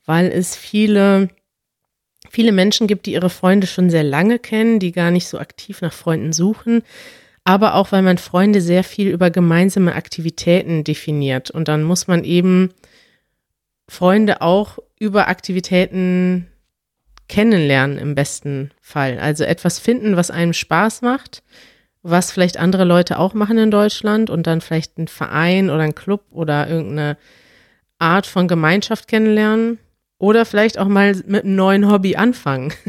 weil 0.07 0.31
es 0.31 0.57
viele 0.57 1.29
viele 2.34 2.52
Menschen 2.52 2.88
gibt, 2.88 3.06
die 3.06 3.12
ihre 3.12 3.30
Freunde 3.30 3.68
schon 3.68 3.90
sehr 3.90 4.02
lange 4.02 4.40
kennen, 4.40 4.80
die 4.80 4.90
gar 4.90 5.12
nicht 5.12 5.28
so 5.28 5.38
aktiv 5.38 5.80
nach 5.82 5.92
Freunden 5.92 6.32
suchen, 6.32 6.82
aber 7.44 7.74
auch 7.74 7.92
weil 7.92 8.02
man 8.02 8.18
Freunde 8.18 8.60
sehr 8.60 8.82
viel 8.82 9.08
über 9.08 9.30
gemeinsame 9.30 9.94
Aktivitäten 9.94 10.82
definiert. 10.82 11.52
Und 11.52 11.68
dann 11.68 11.84
muss 11.84 12.08
man 12.08 12.24
eben 12.24 12.70
Freunde 13.88 14.42
auch 14.42 14.78
über 14.98 15.28
Aktivitäten 15.28 16.48
kennenlernen 17.28 17.98
im 17.98 18.16
besten 18.16 18.72
Fall. 18.80 19.20
Also 19.20 19.44
etwas 19.44 19.78
finden, 19.78 20.16
was 20.16 20.32
einem 20.32 20.54
Spaß 20.54 21.02
macht, 21.02 21.44
was 22.02 22.32
vielleicht 22.32 22.56
andere 22.56 22.84
Leute 22.84 23.20
auch 23.20 23.34
machen 23.34 23.58
in 23.58 23.70
Deutschland 23.70 24.28
und 24.28 24.48
dann 24.48 24.60
vielleicht 24.60 24.98
einen 24.98 25.08
Verein 25.08 25.70
oder 25.70 25.84
einen 25.84 25.94
Club 25.94 26.24
oder 26.32 26.68
irgendeine 26.68 27.16
Art 28.00 28.26
von 28.26 28.48
Gemeinschaft 28.48 29.06
kennenlernen 29.06 29.78
oder 30.24 30.46
vielleicht 30.46 30.78
auch 30.78 30.88
mal 30.88 31.14
mit 31.26 31.44
einem 31.44 31.54
neuen 31.54 31.90
Hobby 31.90 32.16
anfangen. 32.16 32.72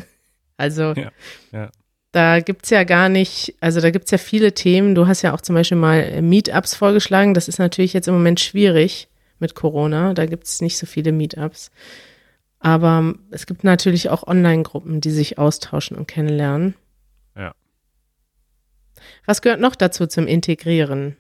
Also 0.58 0.94
ja, 0.94 1.12
ja. 1.52 1.70
da 2.14 2.40
gibt 2.40 2.64
es 2.64 2.70
ja 2.70 2.86
gar 2.86 3.10
nicht, 3.10 3.56
also 3.60 3.82
da 3.82 3.90
gibt 3.90 4.06
es 4.06 4.12
ja 4.12 4.18
viele 4.18 4.54
Themen. 4.54 4.96
Du 4.96 5.06
hast 5.06 5.22
ja 5.22 5.34
auch 5.34 5.42
zum 5.42 5.54
Beispiel 5.54 5.78
mal 5.78 6.22
Meetups 6.22 6.76
vorgeschlagen. 6.76 7.34
Das 7.34 7.50
ist 7.50 7.60
natürlich 7.60 7.92
jetzt 7.92 8.08
im 8.08 8.14
Moment 8.14 8.40
schwierig 8.40 9.10
mit 9.40 9.54
Corona. 9.54 10.14
Da 10.14 10.28
gibt 10.28 10.46
es 10.46 10.62
nicht 10.62 10.78
so 10.78 10.86
viele 10.86 11.12
Meetups. 11.12 11.72
Aber 12.60 13.16
es 13.32 13.48
gibt 13.48 13.66
natürlich 13.66 14.10
auch 14.10 14.26
Online-Gruppen, 14.26 15.02
die 15.02 15.12
sich 15.12 15.38
austauschen 15.38 15.98
und 15.98 16.08
kennenlernen. 16.08 16.76
Ja. 17.36 17.54
Was 19.26 19.42
gehört 19.42 19.60
noch 19.60 19.76
dazu 19.76 20.08
zum 20.08 20.26
Integrieren? 20.26 21.18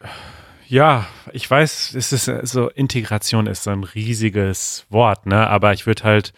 Ja, 0.72 1.06
ich 1.34 1.50
weiß, 1.50 1.94
es 1.96 2.14
ist 2.14 2.24
so, 2.50 2.70
Integration 2.70 3.46
ist 3.46 3.64
so 3.64 3.70
ein 3.72 3.84
riesiges 3.84 4.86
Wort, 4.88 5.26
ne? 5.26 5.46
Aber 5.46 5.74
ich 5.74 5.86
würde 5.86 6.04
halt 6.04 6.32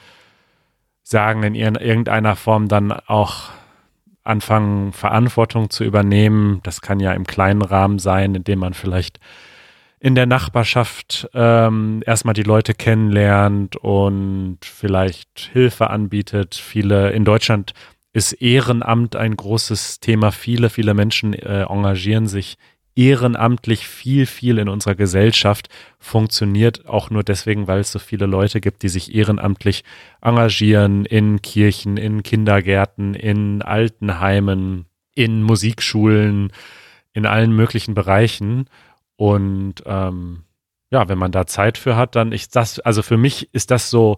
sagen, 1.04 1.44
in 1.44 1.76
irgendeiner 1.76 2.34
Form 2.34 2.66
dann 2.66 2.90
auch 2.90 3.50
anfangen, 4.24 4.92
Verantwortung 4.92 5.70
zu 5.70 5.84
übernehmen. 5.84 6.58
Das 6.64 6.80
kann 6.80 6.98
ja 6.98 7.12
im 7.12 7.28
kleinen 7.28 7.62
Rahmen 7.62 8.00
sein, 8.00 8.34
indem 8.34 8.58
man 8.58 8.74
vielleicht 8.74 9.20
in 10.00 10.16
der 10.16 10.26
Nachbarschaft 10.26 11.28
ähm, 11.32 12.02
erstmal 12.04 12.34
die 12.34 12.42
Leute 12.42 12.74
kennenlernt 12.74 13.76
und 13.76 14.58
vielleicht 14.62 15.48
Hilfe 15.52 15.90
anbietet. 15.90 16.56
Viele 16.56 17.10
in 17.10 17.24
Deutschland 17.24 17.72
ist 18.12 18.32
Ehrenamt 18.32 19.14
ein 19.14 19.36
großes 19.36 20.00
Thema. 20.00 20.32
Viele, 20.32 20.70
viele 20.70 20.94
Menschen 20.94 21.34
äh, 21.34 21.62
engagieren 21.62 22.26
sich 22.26 22.56
ehrenamtlich 22.96 23.86
viel, 23.86 24.26
viel 24.26 24.58
in 24.58 24.68
unserer 24.68 24.94
Gesellschaft. 24.94 25.68
Funktioniert 25.98 26.86
auch 26.86 27.10
nur 27.10 27.24
deswegen, 27.24 27.66
weil 27.66 27.80
es 27.80 27.92
so 27.92 27.98
viele 27.98 28.26
Leute 28.26 28.60
gibt, 28.60 28.82
die 28.82 28.88
sich 28.88 29.14
ehrenamtlich 29.14 29.84
engagieren 30.20 31.04
in 31.04 31.42
Kirchen, 31.42 31.96
in 31.96 32.22
Kindergärten, 32.22 33.14
in 33.14 33.62
Altenheimen, 33.62 34.86
in 35.14 35.42
Musikschulen, 35.42 36.52
in 37.12 37.26
allen 37.26 37.54
möglichen 37.54 37.94
Bereichen. 37.94 38.66
Und 39.16 39.82
ähm, 39.86 40.42
ja, 40.94 41.08
wenn 41.08 41.18
man 41.18 41.32
da 41.32 41.44
Zeit 41.44 41.76
für 41.76 41.96
hat, 41.96 42.14
dann 42.14 42.30
ist 42.30 42.54
das, 42.54 42.78
also 42.78 43.02
für 43.02 43.16
mich 43.16 43.52
ist 43.52 43.72
das 43.72 43.90
so, 43.90 44.16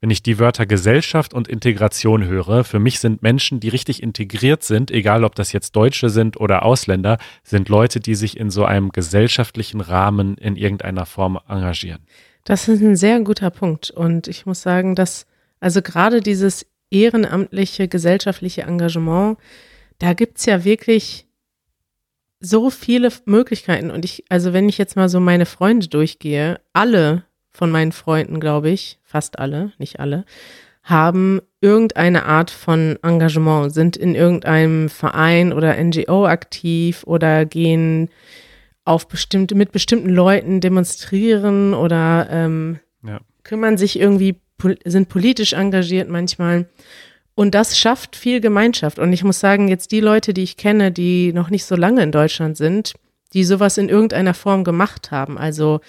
wenn 0.00 0.10
ich 0.10 0.22
die 0.22 0.38
Wörter 0.38 0.64
Gesellschaft 0.64 1.34
und 1.34 1.48
Integration 1.48 2.24
höre, 2.24 2.64
für 2.64 2.78
mich 2.78 2.98
sind 2.98 3.22
Menschen, 3.22 3.60
die 3.60 3.68
richtig 3.68 4.02
integriert 4.02 4.62
sind, 4.62 4.90
egal 4.90 5.22
ob 5.22 5.34
das 5.34 5.52
jetzt 5.52 5.76
Deutsche 5.76 6.08
sind 6.08 6.40
oder 6.40 6.64
Ausländer, 6.64 7.18
sind 7.42 7.68
Leute, 7.68 8.00
die 8.00 8.14
sich 8.14 8.38
in 8.38 8.50
so 8.50 8.64
einem 8.64 8.88
gesellschaftlichen 8.88 9.82
Rahmen 9.82 10.38
in 10.38 10.56
irgendeiner 10.56 11.04
Form 11.04 11.38
engagieren. 11.46 12.00
Das 12.44 12.68
ist 12.68 12.80
ein 12.80 12.96
sehr 12.96 13.20
guter 13.20 13.50
Punkt. 13.50 13.90
Und 13.90 14.26
ich 14.26 14.46
muss 14.46 14.62
sagen, 14.62 14.94
dass 14.94 15.26
also 15.60 15.82
gerade 15.82 16.22
dieses 16.22 16.66
ehrenamtliche, 16.90 17.86
gesellschaftliche 17.86 18.62
Engagement, 18.62 19.36
da 19.98 20.14
gibt's 20.14 20.46
ja 20.46 20.64
wirklich 20.64 21.26
so 22.44 22.70
viele 22.70 23.08
Möglichkeiten. 23.24 23.90
Und 23.90 24.04
ich, 24.04 24.24
also 24.28 24.52
wenn 24.52 24.68
ich 24.68 24.78
jetzt 24.78 24.96
mal 24.96 25.08
so 25.08 25.20
meine 25.20 25.46
Freunde 25.46 25.88
durchgehe, 25.88 26.60
alle 26.72 27.24
von 27.50 27.70
meinen 27.70 27.92
Freunden, 27.92 28.40
glaube 28.40 28.70
ich, 28.70 28.98
fast 29.02 29.38
alle, 29.38 29.72
nicht 29.78 30.00
alle, 30.00 30.24
haben 30.82 31.40
irgendeine 31.60 32.26
Art 32.26 32.50
von 32.50 32.98
Engagement, 33.02 33.72
sind 33.72 33.96
in 33.96 34.14
irgendeinem 34.14 34.90
Verein 34.90 35.52
oder 35.52 35.82
NGO 35.82 36.26
aktiv 36.26 37.04
oder 37.06 37.46
gehen 37.46 38.10
auf 38.84 39.08
bestimmte, 39.08 39.54
mit 39.54 39.72
bestimmten 39.72 40.10
Leuten 40.10 40.60
demonstrieren 40.60 41.72
oder 41.72 42.28
ähm, 42.30 42.80
ja. 43.02 43.20
kümmern 43.44 43.78
sich 43.78 43.98
irgendwie, 43.98 44.40
sind 44.84 45.08
politisch 45.08 45.54
engagiert 45.54 46.10
manchmal. 46.10 46.66
Und 47.34 47.54
das 47.54 47.78
schafft 47.78 48.16
viel 48.16 48.40
Gemeinschaft. 48.40 48.98
Und 48.98 49.12
ich 49.12 49.24
muss 49.24 49.40
sagen, 49.40 49.68
jetzt 49.68 49.90
die 49.90 50.00
Leute, 50.00 50.34
die 50.34 50.44
ich 50.44 50.56
kenne, 50.56 50.92
die 50.92 51.32
noch 51.32 51.50
nicht 51.50 51.64
so 51.64 51.74
lange 51.74 52.02
in 52.02 52.12
Deutschland 52.12 52.56
sind, 52.56 52.94
die 53.32 53.44
sowas 53.44 53.76
in 53.76 53.88
irgendeiner 53.88 54.34
Form 54.34 54.62
gemacht 54.62 55.10
haben. 55.10 55.36
Also 55.36 55.80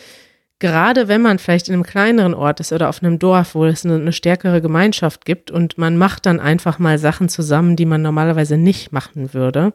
gerade 0.59 1.07
wenn 1.07 1.21
man 1.21 1.37
vielleicht 1.37 1.67
in 1.67 1.75
einem 1.75 1.83
kleineren 1.83 2.33
Ort 2.33 2.59
ist 2.59 2.73
oder 2.73 2.89
auf 2.89 3.03
einem 3.03 3.19
Dorf, 3.19 3.53
wo 3.53 3.65
es 3.65 3.85
eine, 3.85 3.95
eine 3.95 4.13
stärkere 4.13 4.61
Gemeinschaft 4.61 5.25
gibt 5.25 5.51
und 5.51 5.77
man 5.77 5.97
macht 5.97 6.25
dann 6.25 6.39
einfach 6.39 6.79
mal 6.79 6.97
Sachen 6.97 7.29
zusammen, 7.29 7.75
die 7.75 7.85
man 7.85 8.01
normalerweise 8.01 8.57
nicht 8.57 8.91
machen 8.91 9.33
würde. 9.33 9.73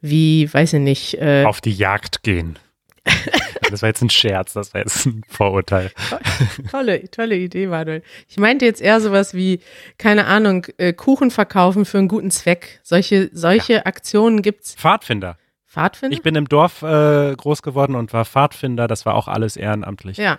Wie, 0.00 0.52
weiß 0.52 0.74
ich 0.74 0.80
nicht. 0.80 1.14
Äh, 1.14 1.44
auf 1.46 1.60
die 1.60 1.72
Jagd 1.72 2.22
gehen. 2.22 2.58
Das 3.70 3.82
war 3.82 3.88
jetzt 3.88 4.02
ein 4.02 4.10
Scherz, 4.10 4.52
das 4.52 4.74
war 4.74 4.80
jetzt 4.80 5.06
ein 5.06 5.22
Vorurteil. 5.28 5.90
Tolle, 6.70 7.10
tolle 7.10 7.36
Idee, 7.36 7.66
Manuel. 7.66 8.02
Ich 8.28 8.38
meinte 8.38 8.64
jetzt 8.64 8.80
eher 8.80 9.00
sowas 9.00 9.34
wie, 9.34 9.60
keine 9.98 10.26
Ahnung, 10.26 10.66
äh, 10.78 10.92
Kuchen 10.92 11.30
verkaufen 11.30 11.84
für 11.84 11.98
einen 11.98 12.08
guten 12.08 12.30
Zweck. 12.30 12.80
Solche, 12.82 13.30
solche 13.32 13.74
ja. 13.74 13.86
Aktionen 13.86 14.42
gibt's. 14.42 14.74
Pfadfinder. 14.74 15.36
Pfadfinder? 15.66 16.16
Ich 16.16 16.22
bin 16.22 16.34
im 16.34 16.48
Dorf 16.48 16.82
äh, 16.82 17.34
groß 17.36 17.62
geworden 17.62 17.94
und 17.94 18.12
war 18.12 18.24
Pfadfinder. 18.24 18.88
Das 18.88 19.06
war 19.06 19.14
auch 19.14 19.28
alles 19.28 19.56
ehrenamtlich. 19.56 20.16
Ja. 20.16 20.38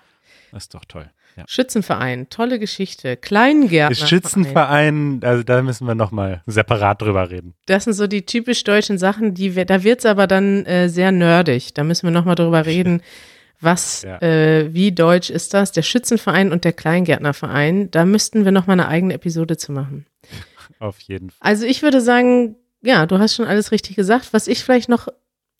Das 0.51 0.63
ist 0.63 0.73
doch 0.73 0.85
toll. 0.85 1.09
Ja. 1.39 1.45
Schützenverein, 1.47 2.29
tolle 2.29 2.59
Geschichte. 2.59 3.15
Kleingärtner. 3.15 4.07
Schützenverein, 4.07 5.21
also 5.23 5.43
da 5.43 5.61
müssen 5.61 5.87
wir 5.87 5.95
nochmal 5.95 6.43
separat 6.45 7.01
drüber 7.01 7.29
reden. 7.29 7.55
Das 7.65 7.85
sind 7.85 7.93
so 7.93 8.07
die 8.07 8.25
typisch 8.25 8.63
deutschen 8.65 8.97
Sachen, 8.97 9.33
die 9.33 9.55
wir, 9.55 9.63
da 9.65 9.83
wird 9.83 9.99
es 9.99 10.05
aber 10.05 10.27
dann 10.27 10.65
äh, 10.65 10.89
sehr 10.89 11.11
nerdig. 11.13 11.73
Da 11.73 11.83
müssen 11.83 12.07
wir 12.07 12.11
nochmal 12.11 12.35
drüber 12.35 12.65
reden. 12.65 13.01
Was, 13.61 14.03
ja. 14.03 14.21
äh, 14.21 14.73
wie 14.73 14.91
deutsch 14.93 15.29
ist 15.29 15.53
das? 15.53 15.71
Der 15.73 15.81
Schützenverein 15.81 16.51
und 16.51 16.63
der 16.63 16.71
Kleingärtnerverein, 16.71 17.91
da 17.91 18.05
müssten 18.05 18.45
wir 18.45 18.53
nochmal 18.53 18.79
eine 18.79 18.87
eigene 18.87 19.13
Episode 19.13 19.57
zu 19.57 19.71
machen. 19.71 20.05
Auf 20.79 20.99
jeden 21.01 21.29
Fall. 21.29 21.39
Also 21.41 21.65
ich 21.65 21.81
würde 21.81 21.99
sagen, 21.99 22.55
ja, 22.81 23.05
du 23.05 23.19
hast 23.19 23.35
schon 23.35 23.45
alles 23.45 23.71
richtig 23.71 23.95
gesagt. 23.95 24.29
Was 24.31 24.47
ich 24.47 24.63
vielleicht 24.63 24.87
noch 24.87 25.09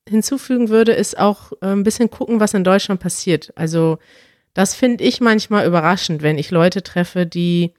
hinzufügen 0.08 0.70
würde, 0.70 0.94
ist 0.94 1.18
auch 1.18 1.52
äh, 1.62 1.68
ein 1.68 1.84
bisschen 1.84 2.10
gucken, 2.10 2.40
was 2.40 2.54
in 2.54 2.64
Deutschland 2.64 3.00
passiert. 3.00 3.52
Also 3.56 4.00
das 4.60 4.76
finde 4.76 5.06
ich 5.06 5.22
manchmal 5.22 5.66
überraschend, 5.66 6.22
wenn 6.22 6.38
ich 6.38 6.52
Leute 6.52 6.84
treffe, 6.84 7.26
die 7.26 7.76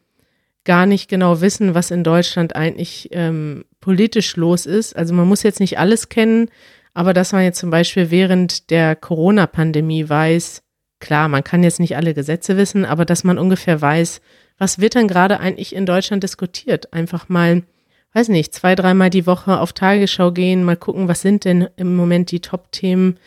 gar 0.64 0.86
nicht 0.86 1.10
genau 1.10 1.42
wissen, 1.42 1.74
was 1.74 1.90
in 1.90 2.04
Deutschland 2.04 2.56
eigentlich 2.56 3.10
ähm, 3.12 3.66
politisch 3.82 4.34
los 4.36 4.64
ist. 4.64 4.96
Also 4.96 5.12
man 5.12 5.28
muss 5.28 5.42
jetzt 5.42 5.60
nicht 5.60 5.78
alles 5.78 6.08
kennen, 6.08 6.48
aber 6.94 7.12
dass 7.12 7.32
man 7.32 7.42
jetzt 7.42 7.58
zum 7.58 7.68
Beispiel 7.68 8.10
während 8.10 8.70
der 8.70 8.96
Corona-Pandemie 8.96 10.08
weiß, 10.08 10.62
klar, 11.00 11.28
man 11.28 11.44
kann 11.44 11.62
jetzt 11.62 11.80
nicht 11.80 11.96
alle 11.96 12.14
Gesetze 12.14 12.56
wissen, 12.56 12.86
aber 12.86 13.04
dass 13.04 13.24
man 13.24 13.36
ungefähr 13.36 13.78
weiß, 13.78 14.22
was 14.56 14.78
wird 14.78 14.94
denn 14.94 15.06
gerade 15.06 15.38
eigentlich 15.38 15.74
in 15.74 15.84
Deutschland 15.84 16.22
diskutiert? 16.22 16.94
Einfach 16.94 17.28
mal, 17.28 17.62
weiß 18.14 18.30
nicht, 18.30 18.54
zwei, 18.54 18.74
dreimal 18.74 19.10
die 19.10 19.26
Woche 19.26 19.60
auf 19.60 19.74
Tagesschau 19.74 20.32
gehen, 20.32 20.64
mal 20.64 20.78
gucken, 20.78 21.08
was 21.08 21.20
sind 21.20 21.44
denn 21.44 21.68
im 21.76 21.94
Moment 21.94 22.30
die 22.30 22.40
Top-Themen. 22.40 23.18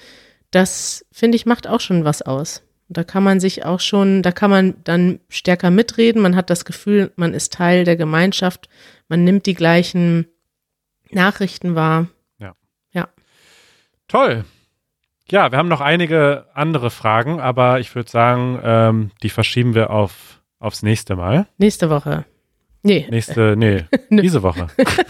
Das, 0.50 1.06
finde 1.12 1.36
ich, 1.36 1.46
macht 1.46 1.68
auch 1.68 1.82
schon 1.82 2.04
was 2.04 2.24
aus. 2.24 2.64
Da 2.94 3.04
kann 3.04 3.24
man 3.24 3.40
sich 3.40 3.66
auch 3.66 3.80
schon, 3.80 4.22
da 4.22 4.32
kann 4.32 4.50
man 4.50 4.76
dann 4.84 5.20
stärker 5.30 5.72
mitreden. 5.72 6.22
Man 6.22 6.36
hat 6.36 6.50
das 6.50 6.66
Gefühl, 6.66 7.12
man 7.16 7.34
ist 7.34 7.54
Teil 7.54 7.84
der 7.84 7.96
Gemeinschaft. 7.96 8.70
Man 9.08 9.24
nimmt 9.24 9.46
die 9.46 9.54
gleichen 9.54 10.28
Nachrichten 11.12 11.76
wahr. 11.76 12.08
Ja. 12.40 12.56
Ja. 12.92 13.10
Toll. 14.08 14.46
Ja, 15.30 15.52
wir 15.52 15.58
haben 15.58 15.70
noch 15.70 15.82
einige 15.82 16.46
andere 16.54 16.90
Fragen, 16.90 17.40
aber 17.40 17.80
ich 17.80 17.96
würde 17.96 18.10
sagen, 18.10 18.60
ähm, 18.64 19.12
die 19.24 19.30
verschieben 19.30 19.74
wir 19.74 19.90
auf, 19.90 20.42
aufs 20.60 20.84
nächste 20.84 21.16
Mal. 21.16 21.48
Nächste 21.58 21.90
Woche. 21.90 22.26
Nee. 22.84 23.08
Nächste, 23.10 23.56
nee, 23.56 23.86
diese 24.10 24.44
Woche. 24.44 24.68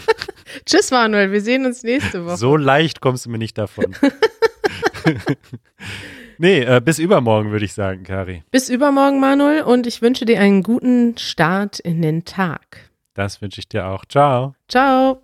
Tschüss, 0.64 0.92
Manuel, 0.92 1.32
wir 1.32 1.40
sehen 1.40 1.66
uns 1.66 1.82
nächste 1.82 2.24
Woche. 2.24 2.36
So 2.36 2.56
leicht 2.56 3.00
kommst 3.00 3.26
du 3.26 3.30
mir 3.30 3.38
nicht 3.38 3.58
davon. 3.58 3.96
Nee, 6.38 6.60
äh, 6.62 6.80
bis 6.84 6.98
übermorgen 6.98 7.50
würde 7.50 7.64
ich 7.64 7.74
sagen, 7.74 8.04
Kari. 8.04 8.42
Bis 8.50 8.68
übermorgen, 8.68 9.20
Manuel, 9.20 9.62
und 9.62 9.86
ich 9.86 10.02
wünsche 10.02 10.24
dir 10.24 10.40
einen 10.40 10.62
guten 10.62 11.16
Start 11.18 11.78
in 11.78 12.02
den 12.02 12.24
Tag. 12.24 12.90
Das 13.14 13.40
wünsche 13.40 13.60
ich 13.60 13.68
dir 13.68 13.86
auch. 13.86 14.04
Ciao. 14.06 14.54
Ciao. 14.68 15.23